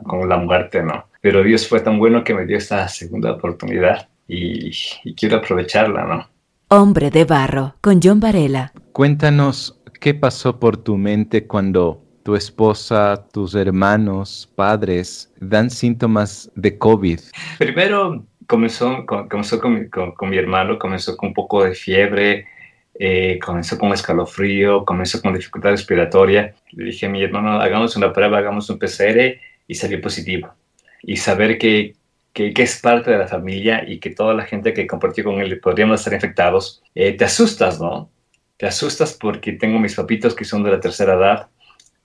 con 0.06 0.30
la 0.30 0.38
muerte, 0.38 0.84
¿no? 0.84 1.08
Pero 1.20 1.44
Dios 1.44 1.68
fue 1.68 1.82
tan 1.82 2.00
bueno 2.00 2.24
que 2.24 2.34
me 2.34 2.46
dio 2.46 2.56
esta 2.56 2.88
segunda 2.88 3.34
oportunidad 3.34 4.08
y, 4.26 4.72
y 5.04 5.16
quiero 5.16 5.40
aprovecharla, 5.40 6.06
¿no? 6.06 6.30
Hombre 6.70 7.12
de 7.12 7.26
barro, 7.26 7.76
con 7.82 8.00
John 8.02 8.22
Varela. 8.22 8.72
Cuéntanos 8.94 9.82
qué 10.00 10.14
pasó 10.14 10.62
por 10.62 10.78
tu 10.78 10.96
mente 10.96 11.46
cuando 11.46 12.06
tu 12.30 12.36
esposa, 12.36 13.26
tus 13.34 13.56
hermanos, 13.56 14.48
padres 14.56 15.34
dan 15.40 15.68
síntomas 15.72 16.52
de 16.54 16.78
COVID. 16.78 17.20
Primero, 17.58 18.24
comenzó, 18.46 19.04
comenzó 19.08 19.60
con, 19.60 19.90
con, 19.90 20.30
mi 20.30 20.38
hermano, 20.38 20.78
comenzó 20.78 21.18
con 21.18 21.30
un 21.30 21.34
poco 21.34 21.64
de 21.64 21.74
fiebre, 21.74 22.46
eh, 23.00 23.40
comenzó 23.44 23.80
con 23.80 23.94
escalofrío, 23.94 24.86
comenzó 24.86 25.24
con 25.24 25.34
dificultad 25.34 25.72
respiratoria. 25.72 26.54
Le 26.74 26.84
dije 26.84 27.08
a 27.08 27.10
mi 27.10 27.24
hermano, 27.24 27.60
hagamos 27.60 27.96
una 27.96 28.14
prueba, 28.14 28.38
hagamos 28.38 28.70
un 28.70 28.78
PCR 28.78 29.40
y 29.68 29.74
salió 29.74 30.00
positivo. 30.00 30.54
Y 31.02 31.18
saber 31.18 31.58
que, 31.58 31.96
que, 32.32 32.54
es 32.56 32.80
parte 32.80 33.10
de 33.10 33.18
la 33.18 33.28
familia 33.28 33.84
y 33.88 34.00
que 34.00 34.12
toda 34.12 34.36
la 34.36 34.46
gente 34.46 34.72
que 34.72 34.86
compartió 34.86 35.24
con 35.24 35.42
él 35.42 35.60
podríamos 35.60 36.02
estar 36.02 36.14
infectados, 36.14 36.84
eh, 36.94 37.14
te 37.14 37.26
asustas, 37.26 37.82
¿no? 37.82 38.12
Te 38.58 38.68
asustas 38.68 39.18
porque 39.20 39.54
tengo 39.54 39.80
mis 39.80 39.96
papitos 39.96 40.36
que 40.36 40.46
son 40.46 40.62
de 40.62 40.70
la 40.70 40.80
tercera 40.80 41.16
edad 41.16 41.50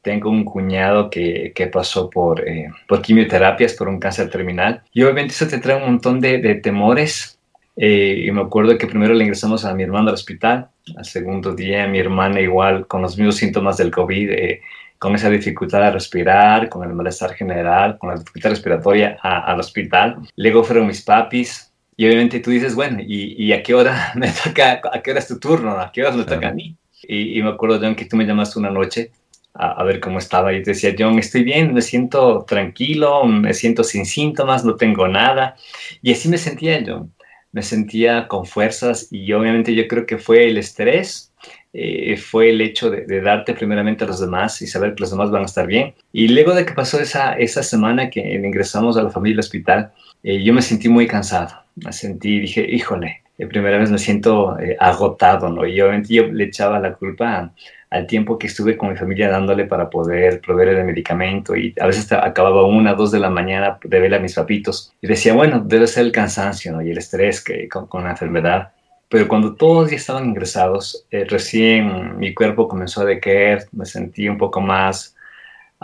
tengo 0.05 0.31
un 0.31 0.45
cuñado 0.45 1.11
que, 1.11 1.53
que 1.55 1.67
pasó 1.67 2.11
por, 2.11 2.47
eh, 2.47 2.69
por 2.87 3.01
quimioterapias, 3.03 3.73
por 3.73 3.89
un 3.89 3.99
cáncer 3.99 4.31
terminal. 4.31 4.83
Y 4.93 5.03
obviamente 5.03 5.33
eso 5.33 5.49
te 5.49 5.59
trae 5.59 5.77
un 5.77 5.87
montón 5.91 6.21
de, 6.21 6.39
de 6.39 6.57
temores. 6.57 7.39
Eh, 7.77 8.25
y 8.27 8.31
me 8.31 8.43
acuerdo 8.43 8.79
que 8.79 8.87
primero 8.87 9.15
le 9.15 9.25
ingresamos 9.25 9.65
a 9.65 9.75
mi 9.75 9.83
hermano 9.83 10.11
al 10.11 10.15
hospital. 10.15 10.69
Al 10.97 11.05
segundo 11.07 11.55
día 11.55 11.89
mi 11.89 11.99
hermana 11.99 12.41
igual 12.41 12.87
con 12.87 13.03
los 13.03 13.17
mismos 13.17 13.37
síntomas 13.37 13.79
del 13.79 13.91
COVID, 13.91 14.31
eh, 14.31 14.61
con 14.99 15.15
esa 15.15 15.31
dificultad 15.31 15.81
de 15.81 15.91
respirar, 15.91 16.69
con 16.69 16.87
el 16.87 16.95
malestar 16.95 17.33
general, 17.33 17.97
con 17.99 18.11
la 18.11 18.17
dificultad 18.17 18.51
respiratoria 18.51 19.19
al 19.23 19.59
hospital. 19.59 20.19
Luego 20.37 20.63
fueron 20.63 20.87
mis 20.87 21.03
papis. 21.03 21.73
Y 21.97 22.07
obviamente 22.07 22.41
tú 22.41 22.51
dices, 22.51 22.75
bueno, 22.75 22.99
¿y, 23.01 23.43
y 23.43 23.53
a 23.53 23.63
qué 23.63 23.73
hora 23.73 24.13
me 24.17 24.29
toca, 24.29 24.83
a 24.93 25.01
qué 25.01 25.11
hora 25.11 25.21
es 25.21 25.29
tu 25.29 25.39
turno? 25.39 25.81
¿A 25.81 25.91
qué 25.91 26.03
hora 26.03 26.15
me 26.15 26.25
toca 26.25 26.49
a 26.49 26.53
mí? 26.53 26.77
Y, 27.03 27.39
y 27.39 27.43
me 27.43 27.51
acuerdo, 27.51 27.79
John, 27.81 27.95
que 27.95 28.05
tú 28.05 28.17
me 28.17 28.27
llamaste 28.27 28.59
una 28.59 28.71
noche 28.71 29.11
a, 29.55 29.83
ver 29.85 30.01
cómo 30.01 30.19
estaba. 30.19 30.53
Y 30.53 30.63
decía, 30.63 30.95
John, 30.99 31.19
estoy 31.19 31.45
bien, 31.45 31.73
me 31.73 31.83
siento 31.83 32.45
tranquilo, 32.47 33.25
me 33.25 33.55
siento 33.55 33.85
sin 33.85 34.05
síntomas, 34.07 34.65
no 34.65 34.77
tengo 34.77 35.09
nada. 35.09 35.57
Y 36.03 36.13
así 36.13 36.29
me 36.29 36.39
sentía 36.39 36.81
yo. 36.81 37.09
Me 37.53 37.63
sentía 37.63 38.27
con 38.27 38.47
fuerzas 38.47 39.09
y 39.13 39.33
obviamente 39.33 39.75
yo 39.75 39.87
creo 39.87 40.07
que 40.07 40.19
fue 40.19 40.49
el 40.49 40.59
estrés 40.59 41.33
eh, 41.77 42.17
fue 42.17 42.51
el 42.51 42.61
hecho 42.61 42.89
de, 42.89 43.21
darte 43.21 43.53
primeramente 43.53 44.05
a 44.05 44.07
los 44.07 44.21
demás 44.21 44.63
y 44.63 44.69
saber 44.69 44.95
que 44.95 45.01
los 45.01 45.11
demás 45.11 45.33
van 45.33 45.43
a 45.43 45.47
estar 45.47 45.67
bien. 45.67 45.93
Y 46.13 46.29
luego 46.29 46.55
de 46.55 46.65
que 46.65 46.73
pasó 46.73 47.01
esa, 47.01 47.33
esa 47.35 47.65
semana 47.65 48.11
que 48.11 48.21
ingresamos 48.21 48.97
a 48.97 49.03
la 49.03 49.11
familia 49.11 49.41
hospital, 49.41 49.93
eh, 50.23 50.41
yo 50.45 50.55
me 50.55 50.63
sentí 50.63 50.89
muy 50.89 51.09
cansado. 51.09 51.53
Me 51.75 51.93
sentí, 51.93 52.39
dije, 52.39 52.65
híjole, 52.71 53.24
de 53.39 53.47
primera 53.47 53.79
vez 53.79 53.91
me 53.91 53.99
siento 53.99 54.59
eh, 54.59 54.77
agotado, 54.79 55.49
¿no? 55.49 55.67
Y 55.67 55.81
obviamente 55.81 56.15
yo 56.15 56.27
le 56.27 56.45
echaba 56.45 56.79
la 56.79 56.95
culpa 56.95 57.53
al 57.91 58.07
tiempo 58.07 58.39
que 58.39 58.49
estuve 58.49 58.77
con 58.77 58.91
mi 58.91 58.97
familia 58.97 59.29
dándole 59.29 59.67
para 59.67 59.89
poder 59.89 60.41
proveer 60.41 60.71
el 60.71 60.85
medicamento 60.85 61.57
y 61.57 61.75
a 61.81 61.87
veces 61.87 62.11
acababa 62.13 62.67
una, 62.67 62.95
dos 62.95 63.13
de 63.13 63.21
la 63.21 63.31
mañana 63.31 63.79
de 63.83 64.01
ver 64.01 64.15
a 64.15 64.19
mis 64.19 64.35
papitos 64.35 64.93
y 65.01 65.07
decía, 65.07 65.35
bueno, 65.35 65.61
debe 65.61 65.87
ser 65.87 66.07
el 66.07 66.13
cansancio, 66.13 66.73
¿no? 66.73 66.83
Y 66.83 66.91
el 66.91 66.99
estrés 66.99 67.43
que, 67.43 67.69
con, 67.69 67.87
con 67.87 68.05
la 68.05 68.11
enfermedad 68.11 68.73
pero 69.15 69.29
cuando 69.29 69.55
todos 69.55 69.91
ya 69.91 69.97
estaban 69.97 70.25
ingresados, 70.25 71.07
eh, 71.09 71.25
recién 71.25 72.19
mi 72.19 72.35
cuerpo 72.35 72.67
comenzó 72.67 73.03
a 73.03 73.05
decaer, 73.05 73.65
me 73.71 73.87
sentí 73.87 74.29
un 74.29 74.39
poco 74.39 74.61
más 74.61 75.14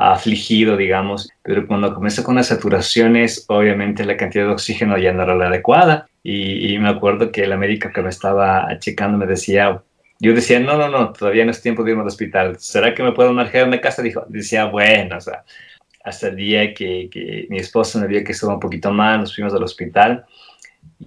afligido, 0.00 0.78
digamos, 0.78 1.30
pero 1.42 1.66
cuando 1.66 1.94
comenzó 1.94 2.24
con 2.24 2.36
las 2.36 2.48
saturaciones, 2.48 3.44
obviamente 3.48 4.04
la 4.04 4.16
cantidad 4.16 4.46
de 4.46 4.52
oxígeno 4.52 4.96
ya 4.96 5.12
no 5.12 5.22
era 5.24 5.34
la 5.34 5.48
adecuada 5.48 6.08
y, 6.22 6.78
me 6.78 6.88
acuerdo 6.88 7.30
que 7.30 7.46
la 7.46 7.58
médica 7.58 7.92
que 7.92 8.00
me 8.00 8.08
estaba 8.08 8.66
checando 8.78 9.18
me 9.18 9.26
decía, 9.26 9.82
yo 10.18 10.34
decía, 10.34 10.58
no, 10.58 10.78
no, 10.78 10.88
no, 10.88 11.12
todavía 11.12 11.44
no 11.44 11.50
es 11.50 11.60
tiempo 11.60 11.84
de 11.84 11.90
irme 11.90 12.02
al 12.02 12.08
hospital, 12.08 12.56
¿será 12.58 12.94
que 12.94 13.02
me 13.02 13.12
puedo 13.12 13.32
marcar 13.34 13.64
en 13.64 13.72
la 13.72 13.80
casa? 13.80 14.02
Dijo, 14.02 14.24
decía, 14.28 14.64
bueno, 14.64 15.18
o 15.18 15.20
sea, 15.20 15.44
hasta 16.02 16.28
el 16.28 16.36
día 16.36 16.72
que, 16.72 17.10
que 17.10 17.46
mi 17.50 17.58
esposa 17.58 18.00
me 18.00 18.06
vio 18.06 18.24
que 18.24 18.32
estaba 18.32 18.54
un 18.54 18.60
poquito 18.60 18.90
mal, 18.90 19.20
nos 19.20 19.34
fuimos 19.34 19.52
al 19.52 19.62
hospital 19.62 20.24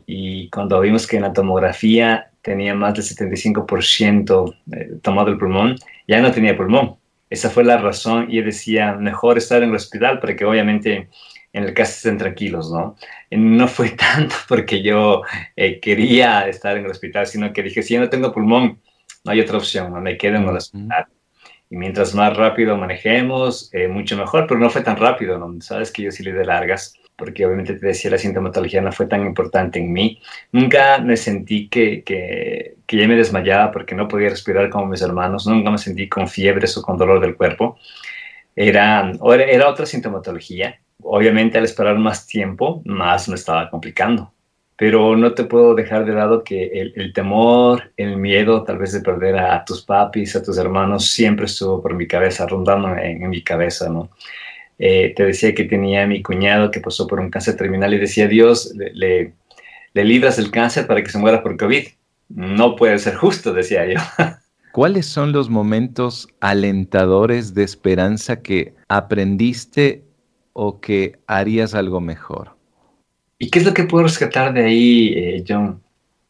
y 0.05 0.49
cuando 0.49 0.79
vimos 0.79 1.07
que 1.07 1.15
en 1.15 1.23
la 1.23 1.33
tomografía 1.33 2.29
tenía 2.43 2.75
más 2.75 2.93
del 2.93 3.03
75% 3.03 4.55
eh, 4.71 4.91
tomado 5.01 5.29
el 5.29 5.37
pulmón, 5.37 5.75
ya 6.07 6.21
no 6.21 6.31
tenía 6.31 6.55
pulmón. 6.55 6.97
Esa 7.33 7.49
fue 7.49 7.63
la 7.63 7.77
razón 7.77 8.27
y 8.29 8.39
decía, 8.41 8.93
mejor 8.93 9.39
estar 9.39 9.63
en 9.63 9.69
el 9.69 9.75
hospital 9.75 10.19
para 10.19 10.35
que 10.35 10.45
obviamente 10.45 11.09
en 11.51 11.63
el 11.63 11.73
caso 11.73 11.93
estén 11.93 12.19
tranquilos, 12.19 12.71
¿no? 12.71 12.95
No 13.31 13.67
fue 13.67 13.89
tanto 14.13 14.35
porque 14.47 14.83
yo 14.83 15.23
eh, 15.55 15.79
quería 15.79 16.47
estar 16.47 16.77
en 16.77 16.85
el 16.85 16.91
hospital, 16.91 17.25
sino 17.25 17.51
que 17.51 17.63
dije, 17.63 17.81
si 17.81 17.95
yo 17.95 18.01
no 18.01 18.09
tengo 18.09 18.31
pulmón, 18.31 18.79
no 19.23 19.31
hay 19.31 19.41
otra 19.41 19.57
opción, 19.57 19.91
no 19.91 19.99
me 19.99 20.15
quedo 20.15 20.35
en 20.35 20.43
el 20.43 20.55
hospital. 20.55 21.07
Y 21.71 21.75
mientras 21.75 22.13
más 22.13 22.37
rápido 22.37 22.77
manejemos, 22.77 23.73
eh, 23.73 23.87
mucho 23.87 24.15
mejor, 24.15 24.45
pero 24.45 24.59
no 24.59 24.69
fue 24.69 24.81
tan 24.81 24.97
rápido, 24.97 25.39
¿no? 25.39 25.59
Sabes 25.59 25.91
que 25.91 26.03
yo 26.03 26.11
sí 26.11 26.21
le 26.21 26.33
de 26.33 26.45
largas 26.45 26.93
porque 27.23 27.45
obviamente 27.45 27.75
te 27.75 27.87
decía, 27.87 28.11
la 28.11 28.17
sintomatología 28.17 28.81
no 28.81 28.91
fue 28.91 29.05
tan 29.05 29.25
importante 29.25 29.79
en 29.79 29.93
mí. 29.93 30.19
Nunca 30.51 30.97
me 30.97 31.15
sentí 31.15 31.69
que, 31.69 32.03
que, 32.03 32.75
que 32.85 32.97
ya 32.97 33.07
me 33.07 33.15
desmayaba 33.15 33.71
porque 33.71 33.95
no 33.95 34.09
podía 34.09 34.27
respirar 34.27 34.69
como 34.69 34.87
mis 34.87 35.01
hermanos, 35.01 35.47
nunca 35.47 35.71
me 35.71 35.77
sentí 35.77 36.09
con 36.09 36.27
fiebres 36.27 36.77
o 36.77 36.81
con 36.81 36.97
dolor 36.97 37.21
del 37.21 37.37
cuerpo. 37.37 37.77
Era, 38.57 39.13
era 39.47 39.69
otra 39.69 39.85
sintomatología. 39.85 40.81
Obviamente 41.01 41.57
al 41.57 41.63
esperar 41.63 41.97
más 41.97 42.27
tiempo, 42.27 42.81
más 42.83 43.29
me 43.29 43.35
estaba 43.35 43.69
complicando. 43.69 44.33
Pero 44.75 45.15
no 45.15 45.33
te 45.33 45.45
puedo 45.45 45.75
dejar 45.75 46.03
de 46.03 46.11
lado 46.11 46.43
que 46.43 46.91
el, 46.93 47.13
temor, 47.13 47.93
el 47.95 48.17
miedo 48.17 48.63
tal 48.65 48.79
vez 48.79 48.91
de 48.91 48.99
perder 48.99 49.37
a 49.37 49.63
tus 49.63 49.81
papis, 49.85 50.35
a 50.35 50.43
tus 50.43 50.57
hermanos, 50.57 51.09
siempre 51.09 51.45
estuvo 51.45 51.81
por 51.81 51.93
mi 51.93 52.05
cabeza, 52.05 52.45
rondando 52.47 52.97
en 52.97 53.29
mi 53.29 53.41
cabeza, 53.41 53.87
¿no? 53.87 54.09
Eh, 54.79 55.13
te 55.15 55.25
decía 55.25 55.53
que 55.53 55.63
tenía 55.65 56.03
a 56.03 56.07
mi 56.07 56.21
cuñado 56.21 56.71
que 56.71 56.79
pasó 56.79 57.07
por 57.07 57.19
un 57.19 57.29
cáncer 57.29 57.55
terminal 57.57 57.93
y 57.93 57.99
decía, 57.99 58.27
Dios, 58.27 58.73
le, 58.75 59.33
le, 59.93 60.03
libras 60.03 60.39
el 60.39 60.51
cáncer 60.51 60.87
para 60.87 61.03
que 61.03 61.11
se 61.11 61.17
muera 61.17 61.43
por 61.43 61.57
COVID. 61.57 61.87
No 62.29 62.75
puede 62.75 62.97
ser 62.99 63.15
justo, 63.15 63.53
decía 63.53 63.85
yo. 63.85 63.99
¿Cuáles 64.71 65.05
son 65.05 65.33
los 65.33 65.49
momentos 65.51 66.27
alentadores 66.39 67.53
de 67.53 67.63
esperanza 67.63 68.41
que 68.41 68.73
aprendiste 68.87 70.03
o 70.53 70.79
que 70.79 71.19
harías 71.27 71.75
algo 71.75 72.01
mejor? 72.01 72.55
¿Y 73.37 73.51
qué 73.51 73.59
es 73.59 73.65
lo 73.65 73.73
que 73.75 73.83
puedo 73.83 74.05
rescatar 74.05 74.51
de 74.53 74.65
ahí, 74.65 75.13
eh, 75.15 75.43
John? 75.47 75.82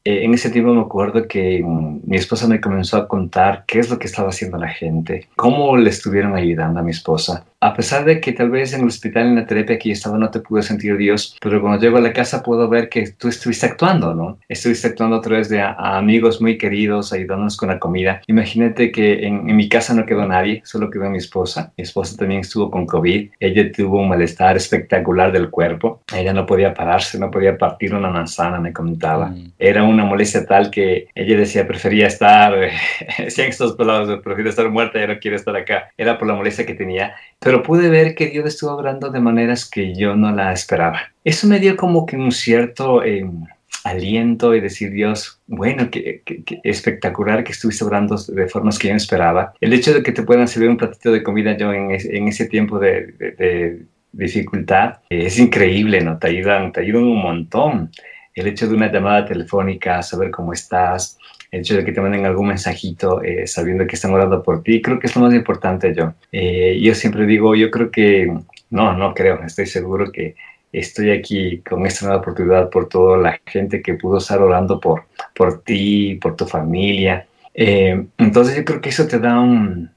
Eh, 0.05 0.25
en 0.25 0.33
ese 0.33 0.49
tiempo 0.49 0.73
me 0.73 0.81
acuerdo 0.81 1.27
que 1.27 1.61
mm, 1.63 2.01
mi 2.05 2.17
esposa 2.17 2.47
me 2.47 2.59
comenzó 2.59 2.97
a 2.97 3.07
contar 3.07 3.63
qué 3.65 3.79
es 3.79 3.89
lo 3.89 3.97
que 3.97 4.07
estaba 4.07 4.29
haciendo 4.29 4.57
la 4.57 4.67
gente, 4.67 5.29
cómo 5.35 5.77
le 5.77 5.89
estuvieron 5.89 6.35
ayudando 6.35 6.81
a 6.81 6.83
mi 6.83 6.91
esposa 6.91 7.45
a 7.63 7.73
pesar 7.73 8.03
de 8.03 8.19
que 8.19 8.33
tal 8.33 8.49
vez 8.49 8.73
en 8.73 8.81
el 8.81 8.87
hospital, 8.87 9.27
en 9.27 9.35
la 9.35 9.45
terapia 9.45 9.79
que 9.79 9.89
yo 9.89 9.93
estaba, 9.93 10.17
no 10.17 10.29
te 10.29 10.41
pude 10.41 10.61
sentir 10.63 10.97
Dios, 10.97 11.37
pero 11.41 11.61
cuando 11.61 11.79
llego 11.79 11.97
a 11.97 12.01
la 12.01 12.11
casa 12.11 12.43
puedo 12.43 12.67
ver 12.67 12.89
que 12.89 13.11
tú 13.11 13.29
estuviste 13.29 13.65
actuando, 13.65 14.13
¿no? 14.13 14.37
Estuviste 14.49 14.87
actuando 14.87 15.15
a 15.15 15.21
través 15.21 15.47
de 15.47 15.61
amigos 15.61 16.41
muy 16.41 16.57
queridos, 16.57 17.13
ayudándonos 17.13 17.55
con 17.55 17.69
la 17.69 17.79
comida. 17.79 18.21
Imagínate 18.27 18.91
que 18.91 19.25
en, 19.25 19.45
mi 19.45 19.69
casa 19.69 19.93
no 19.93 20.05
quedó 20.05 20.25
nadie, 20.25 20.61
solo 20.65 20.89
quedó 20.89 21.09
mi 21.09 21.19
esposa. 21.19 21.71
Mi 21.77 21.83
esposa 21.83 22.17
también 22.17 22.41
estuvo 22.41 22.69
con 22.69 22.85
COVID. 22.85 23.29
Ella 23.39 23.71
tuvo 23.71 24.01
un 24.01 24.09
malestar 24.09 24.57
espectacular 24.57 25.31
del 25.31 25.49
cuerpo. 25.49 26.01
Ella 26.13 26.33
no 26.33 26.45
podía 26.45 26.73
pararse, 26.73 27.17
no 27.17 27.31
podía 27.31 27.57
partir 27.57 27.93
una 27.93 28.09
manzana, 28.09 28.59
me 28.59 28.73
comentaba. 28.73 29.29
Mm. 29.29 29.51
Era 29.57 29.83
una 29.93 30.05
molestia 30.05 30.45
tal 30.45 30.69
que 30.69 31.07
ella 31.15 31.37
decía, 31.37 31.67
prefería 31.67 32.07
estar, 32.07 32.53
decían 33.17 33.49
estos 33.49 33.75
pelados, 33.75 34.21
prefiero 34.23 34.49
estar 34.49 34.69
muerta, 34.69 34.99
ya 34.99 35.07
no 35.07 35.19
quiero 35.19 35.37
estar 35.37 35.55
acá. 35.55 35.91
Era 35.97 36.17
por 36.17 36.27
la 36.27 36.35
molestia 36.35 36.65
que 36.65 36.73
tenía. 36.73 37.15
Pero 37.39 37.63
pude 37.63 37.89
ver 37.89 38.15
que 38.15 38.27
Dios 38.27 38.45
estuvo 38.45 38.71
hablando 38.71 39.09
de 39.09 39.19
maneras 39.19 39.69
que 39.69 39.93
yo 39.93 40.15
no 40.15 40.31
la 40.31 40.51
esperaba. 40.51 41.01
Eso 41.23 41.47
me 41.47 41.59
dio 41.59 41.75
como 41.75 42.05
que 42.05 42.15
un 42.15 42.31
cierto 42.31 43.03
em, 43.03 43.45
aliento 43.83 44.55
y 44.55 44.61
decir, 44.61 44.91
Dios, 44.91 45.41
bueno, 45.47 45.89
que, 45.89 46.21
espectacular 46.63 47.43
que 47.43 47.51
estuviste 47.51 47.83
hablando 47.83 48.15
de 48.17 48.47
formas 48.47 48.79
que 48.79 48.87
yo 48.87 48.93
no 48.93 48.97
esperaba. 48.97 49.53
El 49.61 49.73
hecho 49.73 49.93
de 49.93 50.03
que 50.03 50.11
te 50.11 50.23
puedan 50.23 50.47
servir 50.47 50.69
un 50.69 50.77
platito 50.77 51.11
de 51.11 51.23
comida 51.23 51.57
yo 51.57 51.73
en, 51.73 51.91
ese 51.91 52.45
tiempo 52.47 52.79
de, 52.79 53.85
dificultad 54.11 54.99
es 55.09 55.39
increíble, 55.39 56.01
¿no? 56.01 56.19
Te 56.19 56.27
ayudan, 56.27 56.71
te 56.71 56.81
ayudan 56.81 57.03
un 57.03 57.21
montón. 57.21 57.91
El 58.35 58.47
hecho 58.47 58.67
de 58.67 58.75
una 58.75 58.91
llamada 58.91 59.25
telefónica, 59.25 60.01
saber 60.01 60.31
cómo 60.31 60.53
estás, 60.53 61.17
el 61.51 61.61
hecho 61.61 61.75
de 61.75 61.85
que 61.85 61.91
te 61.91 62.01
manden 62.01 62.25
algún 62.25 62.47
mensajito 62.47 63.21
eh, 63.21 63.45
sabiendo 63.45 63.85
que 63.85 63.95
están 63.95 64.13
orando 64.13 64.41
por 64.41 64.63
ti, 64.63 64.81
creo 64.81 64.99
que 64.99 65.07
es 65.07 65.15
lo 65.15 65.21
más 65.21 65.33
importante 65.33 65.93
yo. 65.95 66.13
Eh, 66.31 66.79
yo 66.81 66.95
siempre 66.95 67.25
digo, 67.25 67.55
yo 67.55 67.69
creo 67.69 67.91
que, 67.91 68.31
no, 68.69 68.97
no 68.97 69.13
creo, 69.13 69.43
estoy 69.43 69.67
seguro 69.67 70.11
que 70.11 70.35
estoy 70.71 71.11
aquí 71.11 71.59
con 71.59 71.85
esta 71.85 72.05
nueva 72.05 72.21
oportunidad 72.21 72.69
por 72.69 72.89
toda 72.89 73.17
la 73.17 73.39
gente 73.45 73.81
que 73.81 73.93
pudo 73.93 74.17
estar 74.17 74.41
orando 74.41 74.79
por, 74.79 75.05
por 75.35 75.61
ti, 75.61 76.15
por 76.15 76.35
tu 76.35 76.47
familia. 76.47 77.27
Eh, 77.53 78.05
entonces 78.17 78.55
yo 78.55 78.65
creo 78.65 78.81
que 78.81 78.89
eso 78.89 79.07
te 79.07 79.19
da 79.19 79.39
un, 79.39 79.91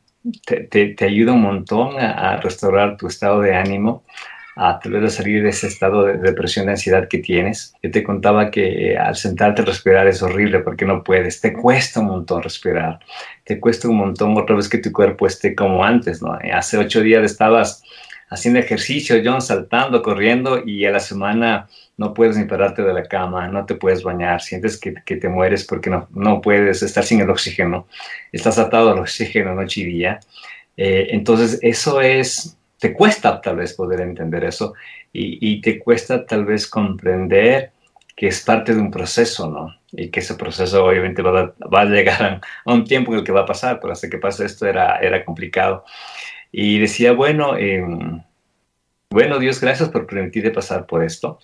te, 0.45 0.97
ayuda 1.05 1.33
un 1.33 1.43
montón 1.43 1.99
a, 1.99 2.37
restaurar 2.37 2.97
tu 2.97 3.07
estado 3.07 3.41
de 3.41 3.55
ánimo, 3.55 4.05
a 4.59 4.81
tal 4.81 4.93
vez 4.93 5.15
salir 5.15 5.43
de 5.43 5.51
ese 5.51 5.67
estado 5.67 6.05
de 6.05 6.17
depresión, 6.17 6.65
de 6.67 6.73
ansiedad 6.73 7.09
que 7.09 7.19
tienes. 7.19 7.75
Yo 7.83 7.91
te 7.91 8.03
contaba 8.03 8.51
que 8.51 8.93
eh, 8.93 8.99
al 8.99 9.15
sentarte 9.15 9.61
a 9.61 9.65
respirar 9.67 10.07
es 10.09 10.23
horrible 10.23 10.61
porque 10.61 10.87
no 10.87 11.05
puedes, 11.05 11.43
te 11.43 11.53
cuesta 11.53 12.01
un 12.01 12.07
montón 12.07 12.43
respirar, 12.43 12.99
te 13.45 13.61
cuesta 13.61 13.87
un 13.89 13.99
montón 13.99 14.37
otra 14.37 14.57
vez 14.57 14.69
que 14.69 14.79
tu 14.79 14.91
cuerpo 14.93 15.27
esté 15.27 15.55
como 15.55 15.85
antes, 15.85 16.23
¿no? 16.23 16.41
Eh, 16.41 16.53
hace 16.53 16.79
ocho 16.79 17.03
días 17.03 17.23
estabas 17.23 17.83
haciendo 18.31 18.59
ejercicio, 18.59 19.21
John, 19.23 19.43
saltando, 19.43 20.03
corriendo 20.03 20.63
y 20.65 20.87
a 20.87 20.91
la 20.91 21.01
semana 21.01 21.69
no 21.99 22.15
puedes 22.15 22.39
ni 22.39 22.45
pararte 22.47 22.83
de 22.83 22.95
la 22.95 23.05
cama, 23.05 23.49
no 23.49 23.67
te 23.67 23.75
puedes 23.75 24.03
bañar, 24.03 24.41
sientes 24.41 24.79
que, 24.79 24.95
que 25.05 25.17
te 25.17 25.29
mueres 25.29 25.65
porque 25.65 25.91
no, 25.91 26.09
no 26.15 26.41
puedes 26.41 26.83
estar 26.83 27.05
sin 27.05 27.21
el 27.21 27.29
oxígeno, 27.29 27.87
estás 28.33 28.59
atado 28.59 28.93
al 28.93 29.01
oxígeno 29.01 29.55
noche 29.55 29.83
y 29.83 29.85
día. 29.85 30.21
Eh, 30.79 31.09
entonces, 31.11 31.59
eso 31.63 32.01
es 32.01 32.57
te 32.79 32.93
cuesta 32.93 33.41
tal 33.41 33.57
vez 33.57 33.75
poder 33.75 34.01
entender 34.01 34.45
eso 34.45 34.75
y, 35.13 35.61
te 35.63 35.79
cuesta 35.79 36.27
tal 36.27 36.45
vez 36.45 36.67
comprender 36.67 37.73
que 38.15 38.29
es 38.29 38.43
parte 38.43 38.75
de 38.75 38.81
un 38.81 38.91
proceso, 38.91 39.51
¿no? 39.51 39.75
Y 39.93 40.11
que 40.11 40.21
ese 40.21 40.35
proceso 40.35 40.85
obviamente 40.85 41.23
va 41.23 41.55
a, 41.73 41.85
llegar 41.87 42.41
a, 42.67 42.73
un 42.73 42.85
tiempo 42.85 43.13
en 43.13 43.19
el 43.19 43.25
que 43.25 43.33
va 43.33 43.43
a 43.43 43.47
pasar, 43.47 43.81
pero 43.81 43.93
hasta 43.93 44.11
que 44.11 44.19
pase 44.19 44.45
esto 44.45 44.67
era, 44.67 44.99
era 44.99 45.25
complicado. 45.25 45.85
Y 46.53 46.79
decía, 46.79 47.13
bueno, 47.13 47.57
em, 47.57 48.23
bueno, 49.11 49.39
Dios, 49.39 49.61
gracias 49.61 49.89
por 49.89 50.07
permitirme 50.07 50.51
pasar 50.51 50.87
por 50.87 51.03
esto 51.03 51.39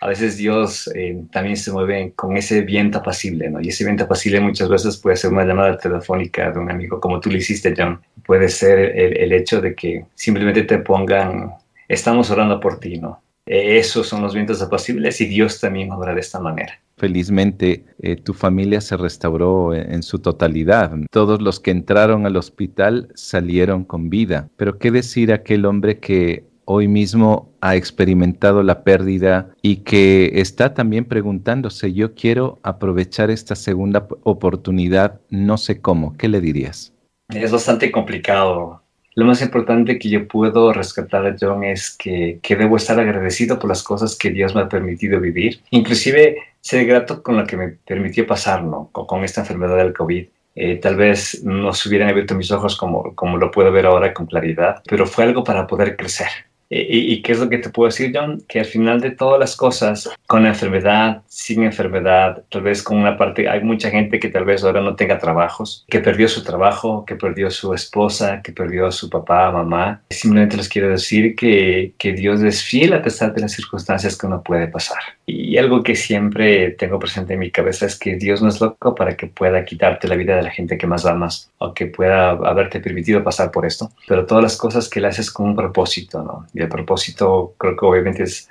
a 0.00 0.06
veces 0.06 0.36
Dios 0.36 0.88
eh, 0.94 1.24
también 1.32 1.56
se 1.56 1.72
mueve 1.72 2.12
con 2.14 2.36
ese 2.36 2.62
viento 2.62 2.98
apacible, 2.98 3.50
¿no? 3.50 3.60
Y 3.60 3.68
ese 3.68 3.84
viento 3.84 4.04
apacible 4.04 4.40
muchas 4.40 4.68
veces 4.68 4.96
puede 4.96 5.16
ser 5.16 5.32
una 5.32 5.44
llamada 5.44 5.76
telefónica 5.76 6.52
de 6.52 6.58
un 6.58 6.70
amigo, 6.70 7.00
como 7.00 7.20
tú 7.20 7.30
le 7.30 7.38
hiciste, 7.38 7.74
John. 7.76 8.00
Puede 8.24 8.48
ser 8.48 8.78
el, 8.78 9.32
hecho 9.32 9.60
de 9.60 9.74
que 9.74 10.04
simplemente 10.14 10.62
te 10.62 10.78
pongan, 10.78 11.52
estamos 11.88 12.30
orando 12.30 12.60
por 12.60 12.78
ti, 12.78 12.98
¿no? 12.98 13.22
E, 13.46 13.78
esos 13.78 14.06
son 14.06 14.22
los 14.22 14.34
vientos 14.34 14.62
apacibles 14.62 15.20
y 15.20 15.26
Dios 15.26 15.58
también 15.60 15.90
obra 15.90 16.14
de 16.14 16.20
esta 16.20 16.38
manera. 16.38 16.78
Felizmente, 16.98 17.84
eh, 18.00 18.16
tu 18.16 18.34
familia 18.34 18.80
se 18.80 18.96
restauró 18.96 19.72
en, 19.72 20.02
su 20.02 20.18
totalidad. 20.18 20.92
Todos 21.10 21.40
los 21.40 21.60
que 21.60 21.70
entraron 21.70 22.26
al 22.26 22.36
hospital 22.36 23.08
salieron 23.14 23.84
con 23.84 24.10
vida. 24.10 24.48
Pero 24.56 24.78
¿qué 24.78 24.90
decir 24.90 25.32
aquel 25.32 25.64
hombre 25.64 26.00
que 26.00 26.47
hoy 26.70 26.86
mismo 26.86 27.50
ha 27.62 27.76
experimentado 27.76 28.62
la 28.62 28.84
pérdida 28.84 29.48
y 29.62 29.76
que 29.76 30.32
está 30.34 30.74
también 30.74 31.06
preguntándose, 31.06 31.94
yo 31.94 32.14
quiero 32.14 32.58
aprovechar 32.62 33.30
esta 33.30 33.56
segunda 33.56 34.06
oportunidad, 34.22 35.18
no 35.30 35.56
sé 35.56 35.80
cómo, 35.80 36.14
¿qué 36.18 36.28
le 36.28 36.42
dirías? 36.42 36.92
Es 37.34 37.50
bastante 37.50 37.90
complicado. 37.90 38.82
Lo 39.14 39.24
más 39.24 39.40
importante 39.40 39.98
que 39.98 40.10
yo 40.10 40.28
puedo 40.28 40.74
rescatar 40.74 41.26
a 41.26 41.36
John 41.40 41.64
es 41.64 41.96
que, 41.96 42.38
que 42.42 42.54
debo 42.54 42.76
estar 42.76 43.00
agradecido 43.00 43.58
por 43.58 43.70
las 43.70 43.82
cosas 43.82 44.14
que 44.14 44.28
Dios 44.28 44.54
me 44.54 44.60
ha 44.60 44.68
permitido 44.68 45.18
vivir. 45.20 45.60
Inclusive 45.70 46.36
ser 46.60 46.84
grato 46.84 47.22
con 47.22 47.38
lo 47.38 47.46
que 47.46 47.56
me 47.56 47.68
permitió 47.68 48.26
pasar, 48.26 48.62
¿no? 48.62 48.90
con, 48.92 49.06
con 49.06 49.24
esta 49.24 49.40
enfermedad 49.40 49.78
del 49.78 49.94
COVID. 49.94 50.26
Eh, 50.54 50.76
tal 50.76 50.96
vez 50.96 51.42
no 51.44 51.72
se 51.72 51.88
hubieran 51.88 52.10
abierto 52.10 52.34
mis 52.34 52.50
ojos 52.50 52.76
como, 52.76 53.14
como 53.14 53.38
lo 53.38 53.50
puedo 53.50 53.72
ver 53.72 53.86
ahora 53.86 54.12
con 54.12 54.26
claridad, 54.26 54.82
pero 54.86 55.06
fue 55.06 55.24
algo 55.24 55.42
para 55.42 55.66
poder 55.66 55.96
crecer. 55.96 56.28
¿Y, 56.70 57.22
qué 57.22 57.32
es 57.32 57.38
lo 57.38 57.48
que 57.48 57.58
te 57.58 57.70
puedo 57.70 57.88
decir, 57.88 58.12
John? 58.14 58.42
Que 58.46 58.60
al 58.60 58.66
final 58.66 59.00
de 59.00 59.10
todas 59.10 59.40
las 59.40 59.56
cosas, 59.56 60.10
con 60.26 60.46
enfermedad, 60.46 61.22
sin 61.26 61.62
enfermedad, 61.62 62.44
tal 62.50 62.62
vez 62.62 62.82
con 62.82 62.98
una 62.98 63.16
parte, 63.16 63.48
hay 63.48 63.62
mucha 63.62 63.90
gente 63.90 64.20
que 64.20 64.28
tal 64.28 64.44
vez 64.44 64.62
ahora 64.62 64.82
no 64.82 64.94
tenga 64.94 65.18
trabajos, 65.18 65.86
que 65.88 66.00
perdió 66.00 66.28
su 66.28 66.42
trabajo, 66.42 67.04
que 67.06 67.16
perdió 67.16 67.50
su 67.50 67.72
esposa, 67.72 68.42
que 68.42 68.52
perdió 68.52 68.86
a 68.86 68.92
su 68.92 69.08
papá, 69.08 69.50
mamá. 69.50 70.02
Simplemente 70.10 70.58
les 70.58 70.68
quiero 70.68 70.90
decir 70.90 71.34
que, 71.34 71.94
que 71.96 72.12
Dios 72.12 72.42
es 72.42 72.62
fiel 72.62 72.92
a 72.92 73.02
pesar 73.02 73.32
de 73.32 73.40
las 73.40 73.52
circunstancias 73.52 74.18
que 74.18 74.26
uno 74.26 74.42
puede 74.42 74.68
pasar. 74.68 74.98
Y 75.24 75.56
algo 75.56 75.82
que 75.82 75.94
siempre 75.94 76.70
tengo 76.72 76.98
presente 76.98 77.34
en 77.34 77.40
mi 77.40 77.50
cabeza 77.50 77.86
es 77.86 77.98
que 77.98 78.16
Dios 78.16 78.42
no 78.42 78.48
es 78.48 78.60
loco 78.60 78.94
para 78.94 79.16
que 79.16 79.26
pueda 79.26 79.64
quitarte 79.64 80.08
la 80.08 80.16
vida 80.16 80.36
de 80.36 80.42
la 80.42 80.50
gente 80.50 80.78
que 80.78 80.86
más 80.86 81.04
amas 81.06 81.50
o 81.58 81.74
que 81.74 81.86
pueda 81.86 82.30
haberte 82.30 82.80
permitido 82.80 83.22
pasar 83.22 83.50
por 83.50 83.66
esto, 83.66 83.90
pero 84.06 84.26
todas 84.26 84.42
las 84.42 84.56
cosas 84.56 84.88
que 84.88 85.00
le 85.00 85.08
haces 85.08 85.30
con 85.30 85.46
un 85.46 85.56
propósito, 85.56 86.22
¿no? 86.22 86.46
Y 86.58 86.62
el 86.62 86.68
propósito 86.68 87.54
creo 87.56 87.76
que 87.76 87.86
obviamente 87.86 88.24
es, 88.24 88.50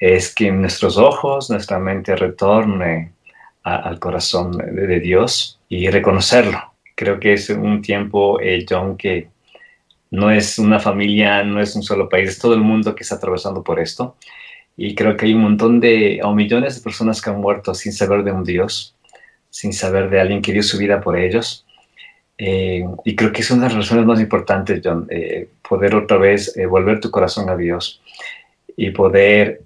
es 0.00 0.34
que 0.34 0.50
nuestros 0.50 0.98
ojos, 0.98 1.50
nuestra 1.50 1.78
mente 1.78 2.16
retorne 2.16 3.12
al 3.62 4.00
corazón 4.00 4.58
de, 4.58 4.98
Dios 4.98 5.60
y 5.68 5.88
reconocerlo. 5.88 6.58
Creo 6.96 7.20
que 7.20 7.34
es 7.34 7.50
un 7.50 7.80
tiempo, 7.80 8.40
eh, 8.40 8.66
John, 8.68 8.96
que 8.96 9.28
no 10.10 10.32
es 10.32 10.58
una 10.58 10.80
familia, 10.80 11.44
no 11.44 11.60
es 11.60 11.76
un 11.76 11.84
solo 11.84 12.08
país, 12.08 12.30
es 12.30 12.38
todo 12.40 12.54
el 12.54 12.60
mundo 12.60 12.92
que 12.96 13.04
está 13.04 13.14
atravesando 13.14 13.62
por 13.62 13.78
esto. 13.78 14.16
Y 14.76 14.96
creo 14.96 15.16
que 15.16 15.26
hay 15.26 15.34
un 15.34 15.42
montón 15.42 15.78
de, 15.78 16.20
o 16.24 16.34
millones 16.34 16.74
de 16.74 16.82
personas 16.82 17.22
que 17.22 17.30
han 17.30 17.40
muerto 17.40 17.72
sin 17.72 17.92
saber 17.92 18.24
de 18.24 18.32
un 18.32 18.42
Dios, 18.42 18.96
sin 19.48 19.72
saber 19.72 20.10
de 20.10 20.20
alguien 20.20 20.42
que 20.42 20.52
dio 20.52 20.64
su 20.64 20.76
vida 20.76 21.00
por 21.00 21.16
ellos. 21.16 21.64
Eh, 22.36 22.84
y 23.04 23.14
creo 23.14 23.32
que 23.32 23.42
es 23.42 23.50
una 23.50 23.62
de 23.62 23.68
las 23.68 23.76
razones 23.76 24.06
más 24.06 24.20
importantes, 24.20 24.80
John, 24.82 25.06
eh, 25.08 25.48
poder 25.68 25.94
otra 25.94 26.16
vez 26.16 26.56
eh, 26.56 26.66
volver 26.66 27.00
tu 27.00 27.10
corazón 27.10 27.48
a 27.48 27.56
Dios 27.56 28.02
y 28.76 28.90
poder 28.90 29.62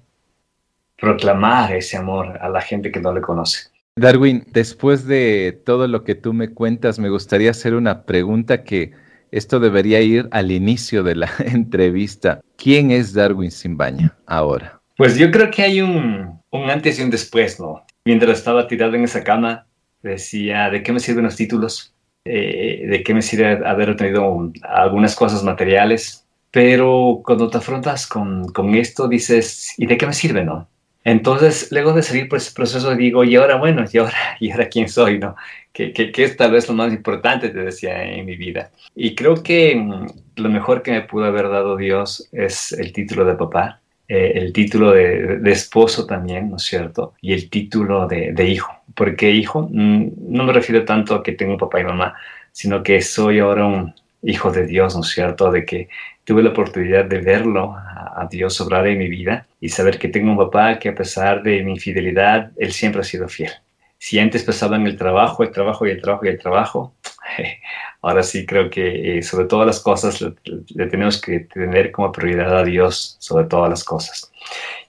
proclamar 0.99 1.75
ese 1.75 1.97
amor 1.97 2.39
a 2.41 2.49
la 2.49 2.61
gente 2.61 2.91
que 2.91 3.01
no 3.01 3.13
le 3.13 3.21
conoce. 3.21 3.71
Darwin, 3.97 4.45
después 4.53 5.07
de 5.07 5.61
todo 5.65 5.89
lo 5.89 6.05
que 6.05 6.15
tú 6.15 6.33
me 6.33 6.51
cuentas, 6.51 6.99
me 6.99 7.09
gustaría 7.09 7.51
hacer 7.51 7.75
una 7.75 8.03
pregunta 8.03 8.63
que 8.65 8.93
esto 9.31 9.61
debería 9.61 10.01
ir 10.01 10.29
al 10.31 10.51
inicio 10.51 11.03
de 11.03 11.17
la 11.17 11.31
entrevista. 11.39 12.41
¿Quién 12.57 12.91
es 12.91 13.15
Darwin 13.15 13.51
Simbaña 13.51 14.17
ahora? 14.27 14.81
Pues 14.97 15.17
yo 15.17 15.31
creo 15.31 15.51
que 15.51 15.63
hay 15.63 15.81
un, 15.81 16.41
un 16.51 16.71
antes 16.71 16.99
y 16.99 17.03
un 17.03 17.11
después, 17.11 17.59
¿no? 17.61 17.85
Mientras 18.05 18.39
estaba 18.39 18.67
tirado 18.67 18.95
en 18.95 19.05
esa 19.05 19.23
cama, 19.23 19.67
decía, 20.03 20.71
¿de 20.71 20.83
qué 20.83 20.93
me 20.93 21.01
sirven 21.01 21.25
los 21.25 21.37
títulos? 21.37 21.95
Eh, 22.31 22.87
de 22.87 23.03
qué 23.03 23.15
me 23.15 23.23
sirve 23.23 23.67
haber 23.67 23.89
obtenido 23.91 24.53
algunas 24.63 25.17
cosas 25.17 25.43
materiales, 25.43 26.27
pero 26.51 27.23
cuando 27.25 27.49
te 27.49 27.57
afrontas 27.57 28.07
con, 28.07 28.49
con, 28.53 28.75
esto 28.75 29.09
dices, 29.09 29.73
¿y 29.79 29.87
de 29.87 29.97
qué 29.97 30.07
me 30.07 30.13
sirve, 30.13 30.45
no? 30.45 30.69
Entonces, 31.05 31.69
luego 31.71 31.95
de 31.95 32.03
salir 32.03 32.29
por 32.29 32.37
ese 32.37 32.53
proceso, 32.53 32.95
digo, 32.95 33.25
y 33.25 33.37
ahora, 33.37 33.57
bueno, 33.57 33.85
y 33.91 33.97
ahora, 33.97 34.19
y 34.41 34.51
ahora 34.51 34.69
quién 34.69 34.91
soy, 34.91 35.19
¿no? 35.19 35.37
Que, 35.73 35.93
que, 35.95 36.13
que 36.13 36.25
es 36.25 36.37
tal 36.37 36.53
vez 36.53 36.69
lo 36.69 36.75
más 36.75 36.93
importante, 36.93 37.49
te 37.49 37.61
decía, 37.61 38.03
en 38.05 38.27
mi 38.27 38.37
vida. 38.37 38.71
Y 38.95 39.15
creo 39.15 39.43
que 39.43 39.75
mm, 39.75 40.07
lo 40.37 40.51
mejor 40.51 40.83
que 40.83 40.91
me 40.93 41.03
pudo 41.03 41.25
haber 41.25 41.49
dado 41.49 41.77
Dios 41.77 42.29
es 42.33 42.73
el 42.73 42.93
título 42.93 43.25
de 43.25 43.37
papá, 43.37 43.81
eh, 44.07 44.33
el 44.35 44.53
título 44.53 44.93
de, 44.93 45.39
de, 45.39 45.51
esposo 45.51 46.05
también, 46.05 46.51
¿no 46.51 46.57
es 46.57 46.65
cierto? 46.65 47.15
Y 47.23 47.33
el 47.33 47.49
título 47.49 48.07
de, 48.07 48.33
de 48.33 48.49
hijo 48.49 48.78
porque 48.99 49.31
hijo, 49.31 49.69
mm, 49.71 50.35
no 50.35 50.43
me 50.43 50.53
refiero 50.53 50.85
tanto 50.85 51.15
a 51.15 51.23
que 51.23 51.31
tengo 51.31 51.57
papá 51.57 51.81
y 51.81 51.85
mamá, 51.85 52.17
sino 52.51 52.83
que 52.83 53.01
soy 53.01 53.39
ahora 53.39 53.65
un 53.65 53.95
hijo 54.23 54.51
de 54.51 54.67
Dios, 54.67 54.97
¿no 54.97 55.03
es 55.03 55.09
cierto? 55.11 55.53
De 55.53 55.65
que 55.65 55.89
tuve 56.25 56.43
la 56.43 56.51
oportunidad 56.51 57.05
de 57.05 57.21
verlo 57.21 57.77
a 57.77 58.27
Dios 58.29 58.61
obrar 58.61 58.89
en 58.89 58.99
mi 58.99 59.09
vida 59.09 59.47
y 59.61 59.69
saber 59.69 60.01
que 60.01 60.09
tengo 60.09 60.33
un 60.33 60.37
papá 60.37 60.81
que 60.81 60.89
a 60.89 60.97
pesar 60.97 61.45
de 61.45 61.63
mi 61.63 61.75
infidelidad, 61.75 62.51
él 62.57 62.73
siempre 62.73 63.03
ha 63.03 63.05
sido 63.05 63.29
fiel. 63.29 63.53
Si 63.99 64.19
antes 64.19 64.43
pensaba 64.43 64.75
en 64.75 64.89
el 64.89 64.97
trabajo, 64.97 65.45
el 65.45 65.53
trabajo 65.53 65.87
y 65.87 65.91
el 65.91 66.03
trabajo 66.03 66.27
y 66.27 66.29
el 66.31 66.39
trabajo, 66.41 66.95
ahora 68.03 68.23
sí 68.23 68.47
creo 68.47 68.71
que 68.71 69.19
eh, 69.19 69.23
sobre 69.23 69.47
todas 69.47 69.67
las 69.67 69.81
cosas 69.81 70.21
le 70.21 70.87
tenemos 70.87 71.21
que 71.21 71.41
tener 71.41 71.91
como 71.91 72.13
prioridad 72.13 72.59
a 72.59 72.65
Dios 72.65 73.17
sobre 73.19 73.45
todas 73.47 73.71
las 73.71 73.85
cosas. 73.85 74.33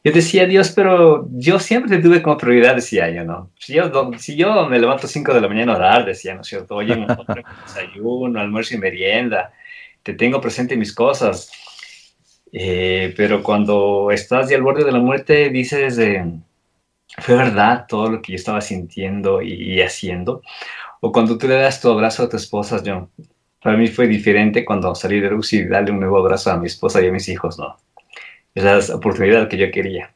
Yo 0.03 0.13
decía, 0.13 0.45
Dios, 0.45 0.71
pero 0.71 1.27
yo 1.31 1.59
siempre 1.59 1.97
te 1.97 2.01
tuve 2.01 2.21
como 2.21 2.37
prioridad, 2.37 2.75
decía 2.75 3.09
yo, 3.09 3.25
¿no? 3.25 3.51
Si 3.59 3.73
yo, 3.73 3.91
si 4.17 4.35
yo 4.37 4.67
me 4.69 4.79
levanto 4.79 5.07
a 5.07 5.09
5 5.09 5.33
de 5.33 5.41
la 5.41 5.49
mañana 5.49 5.73
a 5.73 5.75
orar, 5.75 6.05
decía, 6.05 6.35
¿no 6.35 6.41
es 6.41 6.47
cierto? 6.47 6.75
Oye, 6.75 7.05
desayuno, 7.65 8.39
almuerzo 8.39 8.75
y 8.75 8.77
merienda, 8.77 9.51
te 10.03 10.13
tengo 10.13 10.39
presente 10.39 10.77
mis 10.77 10.93
cosas. 10.95 11.51
Eh, 12.51 13.13
pero 13.15 13.43
cuando 13.43 14.09
estás 14.11 14.49
ya 14.49 14.55
al 14.55 14.63
borde 14.63 14.85
de 14.85 14.91
la 14.91 14.99
muerte, 14.99 15.49
dices, 15.49 15.97
eh, 15.99 16.25
fue 17.17 17.35
verdad 17.35 17.85
todo 17.87 18.09
lo 18.09 18.21
que 18.21 18.33
yo 18.33 18.35
estaba 18.37 18.61
sintiendo 18.61 19.41
y, 19.41 19.81
haciendo. 19.81 20.41
O 21.01 21.11
cuando 21.11 21.37
tú 21.37 21.47
le 21.47 21.55
das 21.55 21.81
tu 21.81 21.89
abrazo 21.89 22.23
a 22.23 22.29
tu 22.29 22.37
esposa, 22.37 22.81
yo, 22.83 23.09
para 23.61 23.77
mí 23.77 23.87
fue 23.87 24.07
diferente 24.07 24.65
cuando 24.65 24.93
salí 24.95 25.19
de 25.19 25.29
Rusia 25.29 25.61
y 25.61 25.67
darle 25.67 25.91
un 25.91 25.99
nuevo 25.99 26.17
abrazo 26.17 26.51
a 26.51 26.57
mi 26.57 26.67
esposa 26.67 27.01
y 27.01 27.07
a 27.07 27.11
mis 27.11 27.29
hijos, 27.29 27.57
¿no? 27.57 27.77
esa 28.55 28.95
oportunidad 28.95 29.47
que 29.47 29.57
yo 29.57 29.71
quería. 29.71 30.13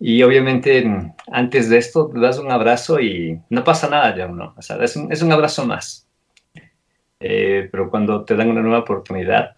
Y 0.00 0.22
obviamente 0.22 0.84
antes 1.28 1.70
de 1.70 1.78
esto 1.78 2.10
das 2.14 2.38
un 2.38 2.50
abrazo 2.50 3.00
y 3.00 3.40
no 3.48 3.64
pasa 3.64 3.88
nada 3.88 4.14
ya, 4.14 4.28
¿no? 4.28 4.54
O 4.56 4.62
sea, 4.62 4.76
es 4.82 4.96
un, 4.96 5.10
es 5.10 5.22
un 5.22 5.32
abrazo 5.32 5.64
más. 5.64 6.06
Eh, 7.20 7.68
pero 7.70 7.88
cuando 7.88 8.24
te 8.24 8.36
dan 8.36 8.50
una 8.50 8.60
nueva 8.60 8.80
oportunidad, 8.80 9.56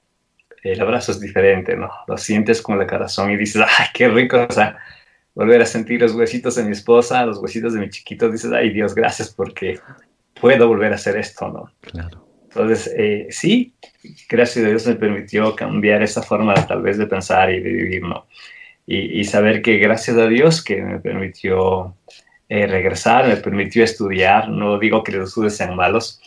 el 0.62 0.80
abrazo 0.80 1.12
es 1.12 1.20
diferente, 1.20 1.76
¿no? 1.76 1.90
Lo 2.06 2.16
sientes 2.16 2.62
con 2.62 2.80
el 2.80 2.86
corazón 2.86 3.30
y 3.30 3.36
dices, 3.36 3.62
¡ay, 3.62 3.86
qué 3.92 4.08
rico! 4.08 4.46
O 4.48 4.52
sea, 4.52 4.78
volver 5.34 5.62
a 5.62 5.66
sentir 5.66 6.00
los 6.00 6.12
huesitos 6.14 6.54
de 6.56 6.64
mi 6.64 6.72
esposa, 6.72 7.26
los 7.26 7.38
huesitos 7.38 7.74
de 7.74 7.80
mi 7.80 7.90
chiquito, 7.90 8.30
dices, 8.30 8.52
¡ay, 8.52 8.70
Dios, 8.70 8.94
gracias 8.94 9.30
porque 9.34 9.80
puedo 10.40 10.68
volver 10.68 10.92
a 10.92 10.96
hacer 10.96 11.16
esto, 11.16 11.48
¿no? 11.48 11.70
Claro. 11.80 12.26
Entonces, 12.44 12.94
eh, 12.96 13.26
sí, 13.30 13.74
gracias 14.28 14.64
a 14.64 14.68
Dios 14.68 14.86
me 14.86 14.94
permitió 14.94 15.54
cambiar 15.54 16.02
esa 16.02 16.22
forma 16.22 16.54
tal 16.54 16.82
vez 16.82 16.96
de 16.96 17.06
pensar 17.06 17.50
y 17.50 17.60
de 17.60 17.70
vivir, 17.70 18.02
¿no? 18.02 18.26
Y, 18.88 19.24
saber 19.24 19.62
que 19.62 19.78
gracias 19.78 20.16
a 20.16 20.28
Dios 20.28 20.62
que 20.62 20.80
me 20.80 21.00
permitió 21.00 21.96
eh, 22.48 22.68
regresar, 22.68 23.26
me 23.26 23.36
permitió 23.36 23.82
estudiar, 23.82 24.48
no 24.48 24.78
digo 24.78 25.02
que 25.02 25.10
los 25.10 25.30
estudios 25.30 25.56
sean 25.56 25.74
malos, 25.74 26.20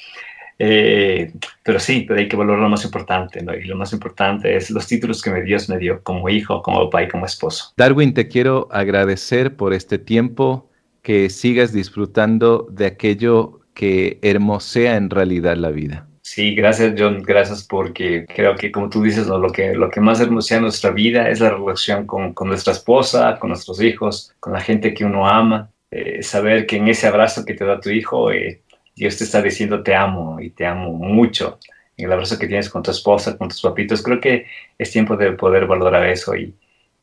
eh, 0.60 1.32
pero 1.64 1.80
sí, 1.80 2.04
pero 2.06 2.20
hay 2.20 2.28
que 2.28 2.36
valorar 2.36 2.62
lo 2.62 2.68
más 2.68 2.84
importante, 2.84 3.42
¿no? 3.42 3.56
Y 3.56 3.64
lo 3.64 3.78
más 3.78 3.94
importante 3.94 4.58
es 4.58 4.70
los 4.72 4.86
títulos 4.88 5.22
que 5.22 5.42
Dios 5.42 5.70
me 5.70 5.78
dio 5.78 6.04
como 6.04 6.28
hijo, 6.28 6.62
como 6.62 6.84
papá 6.90 7.04
y 7.04 7.08
como 7.08 7.26
esposo. 7.26 7.72
Darwin, 7.78 8.14
te 8.14 8.28
quiero 8.28 8.68
agradecer 8.70 9.56
por 9.56 9.74
este 9.74 9.98
tiempo, 9.98 10.70
que 11.02 11.30
sigas 11.30 11.72
disfrutando 11.72 12.68
de 12.70 12.88
aquello 12.88 13.59
que 13.80 14.20
hermosea 14.22 14.98
en 14.98 15.10
realidad 15.10 15.56
la 15.56 15.70
vida. 15.70 16.06
Sí, 16.22 16.54
gracias 16.54 16.96
John, 16.98 17.24
gracias 17.24 17.64
porque 17.64 18.26
creo 18.26 18.54
que 18.58 18.74
como 18.74 18.90
tú 18.90 19.02
dices, 19.02 19.28
lo, 19.28 19.50
que, 19.54 19.74
lo 19.74 19.90
que 19.90 20.02
más 20.02 20.20
hermosea 20.20 20.60
nuestra 20.60 20.92
vida 20.92 21.30
es 21.30 21.40
la 21.40 21.52
relación 21.52 22.06
con, 22.06 22.34
con 22.34 22.50
nuestra 22.50 22.74
esposa, 22.74 23.40
con 23.40 23.52
nuestros 23.52 23.82
hijos, 23.82 24.36
con 24.42 24.52
la 24.52 24.60
gente 24.60 24.94
que 24.94 25.06
uno 25.06 25.26
ama. 25.26 25.72
Eh, 25.92 26.22
saber 26.22 26.66
que 26.66 26.76
en 26.76 26.90
ese 26.90 27.08
abrazo 27.08 27.46
que 27.46 27.54
te 27.54 27.64
da 27.64 27.80
tu 27.80 27.90
hijo, 27.90 28.34
eh, 28.34 28.62
Dios 28.98 29.18
te 29.18 29.24
está 29.24 29.42
diciendo 29.42 29.82
te 29.82 29.96
amo 29.96 30.42
y 30.42 30.50
te 30.50 30.66
amo 30.66 30.92
mucho. 30.92 31.58
En 31.96 32.08
el 32.08 32.12
abrazo 32.12 32.38
que 32.38 32.48
tienes 32.48 32.70
con 32.70 32.84
tu 32.84 32.92
esposa, 32.92 33.38
con 33.38 33.48
tus 33.48 33.62
papitos, 33.62 34.04
creo 34.04 34.20
que 34.20 34.46
es 34.78 34.92
tiempo 34.92 35.16
de 35.16 35.32
poder 35.32 35.68
valorar 35.68 36.06
eso 36.06 36.36
y, 36.36 36.54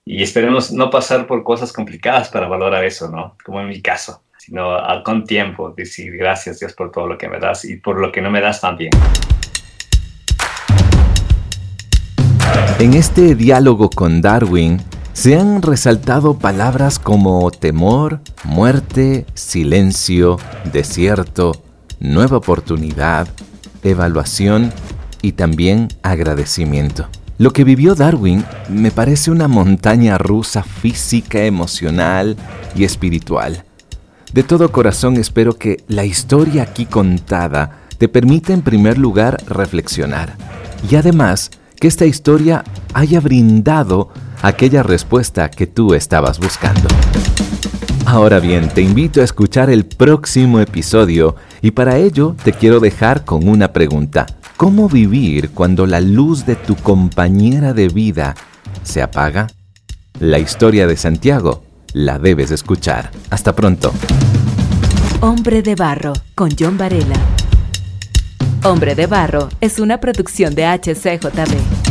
y 0.05 0.23
esperemos 0.23 0.71
no 0.73 0.91
pasar 0.91 1.27
por 1.27 1.43
cosas 1.43 1.73
complicadas 1.73 2.29
para 2.29 2.49
valorar 2.49 2.85
eso, 2.85 3.11
¿no? 3.11 3.35
Como 3.43 3.63
en 3.63 3.69
mi 3.69 3.81
caso 3.81 4.21
sino 4.47 4.77
con 5.05 5.25
tiempo 5.25 5.75
decir 5.77 6.17
gracias 6.17 6.61
Dios 6.61 6.73
por 6.73 6.93
todo 6.93 7.09
lo 7.09 7.19
que 7.19 7.29
me 7.29 7.41
das 7.41 7.65
y 7.65 7.79
por 7.79 7.99
lo 7.99 8.13
que 8.13 8.23
no 8.23 8.31
me 8.31 8.41
das 8.41 8.61
también. 8.61 8.91
En 12.79 12.95
este 12.95 13.35
diálogo 13.35 13.91
con 13.91 14.23
Darwin 14.23 14.81
se 15.13 15.37
han 15.37 15.63
resaltado 15.63 16.39
palabras 16.39 17.01
como 17.01 17.51
temor, 17.51 18.21
muerte, 18.45 19.27
silencio, 19.35 20.37
desierto, 20.73 21.65
nueva 21.99 22.37
oportunidad, 22.37 23.27
evaluación 23.83 24.73
y 25.23 25.33
también 25.33 25.89
agradecimiento. 26.03 27.09
Lo 27.39 27.53
que 27.53 27.65
vivió 27.65 27.97
Darwin 27.97 28.45
me 28.69 28.93
parece 28.93 29.33
una 29.33 29.49
montaña 29.49 30.19
rusa 30.19 30.63
física, 30.63 31.41
emocional 31.43 32.37
y 32.77 32.85
espiritual. 32.85 33.66
De 34.37 34.43
todo 34.43 34.71
corazón 34.71 35.17
espero 35.17 35.55
que 35.55 35.83
la 35.89 36.05
historia 36.05 36.65
aquí 36.65 36.85
contada 36.85 37.79
te 37.97 38.07
permita 38.07 38.53
en 38.53 38.61
primer 38.61 38.99
lugar 38.99 39.43
reflexionar 39.49 40.37
y 40.91 40.97
además 40.97 41.51
que 41.81 41.89
esta 41.89 42.05
historia 42.05 42.63
haya 42.93 43.19
brindado 43.21 44.11
aquella 44.43 44.83
respuesta 44.83 45.51
que 45.51 45.67
tú 45.67 45.95
estabas 45.95 46.39
buscando. 46.39 46.87
Ahora 48.05 48.39
bien, 48.39 48.69
te 48.69 48.83
invito 48.83 49.23
a 49.23 49.25
escuchar 49.25 49.71
el 49.71 49.87
próximo 49.87 50.61
episodio 50.61 51.37
y 51.63 51.71
para 51.71 51.97
ello 51.97 52.37
te 52.45 52.53
quiero 52.53 52.79
dejar 52.79 53.25
con 53.25 53.49
una 53.49 53.73
pregunta. 53.73 54.27
¿Cómo 54.59 54.91
vivir 54.91 55.53
cuando 55.53 55.87
la 55.87 56.03
luz 56.03 56.45
de 56.45 56.57
tu 56.57 56.77
compañera 56.77 57.73
de 57.73 57.89
vida 57.89 58.35
se 58.83 59.01
apaga? 59.01 59.47
La 60.21 60.39
historia 60.39 60.87
de 60.87 60.99
Santiago 60.99 61.66
la 61.97 62.19
debes 62.19 62.51
escuchar. 62.51 63.11
Hasta 63.31 63.55
pronto. 63.55 63.91
Hombre 65.21 65.63
de 65.63 65.75
Barro 65.75 66.13
con 66.35 66.51
John 66.57 66.77
Varela. 66.77 67.17
Hombre 68.65 68.95
de 68.95 69.07
Barro 69.07 69.49
es 69.63 69.79
una 69.79 69.99
producción 69.99 70.55
de 70.55 70.67
HCJB. 70.67 71.86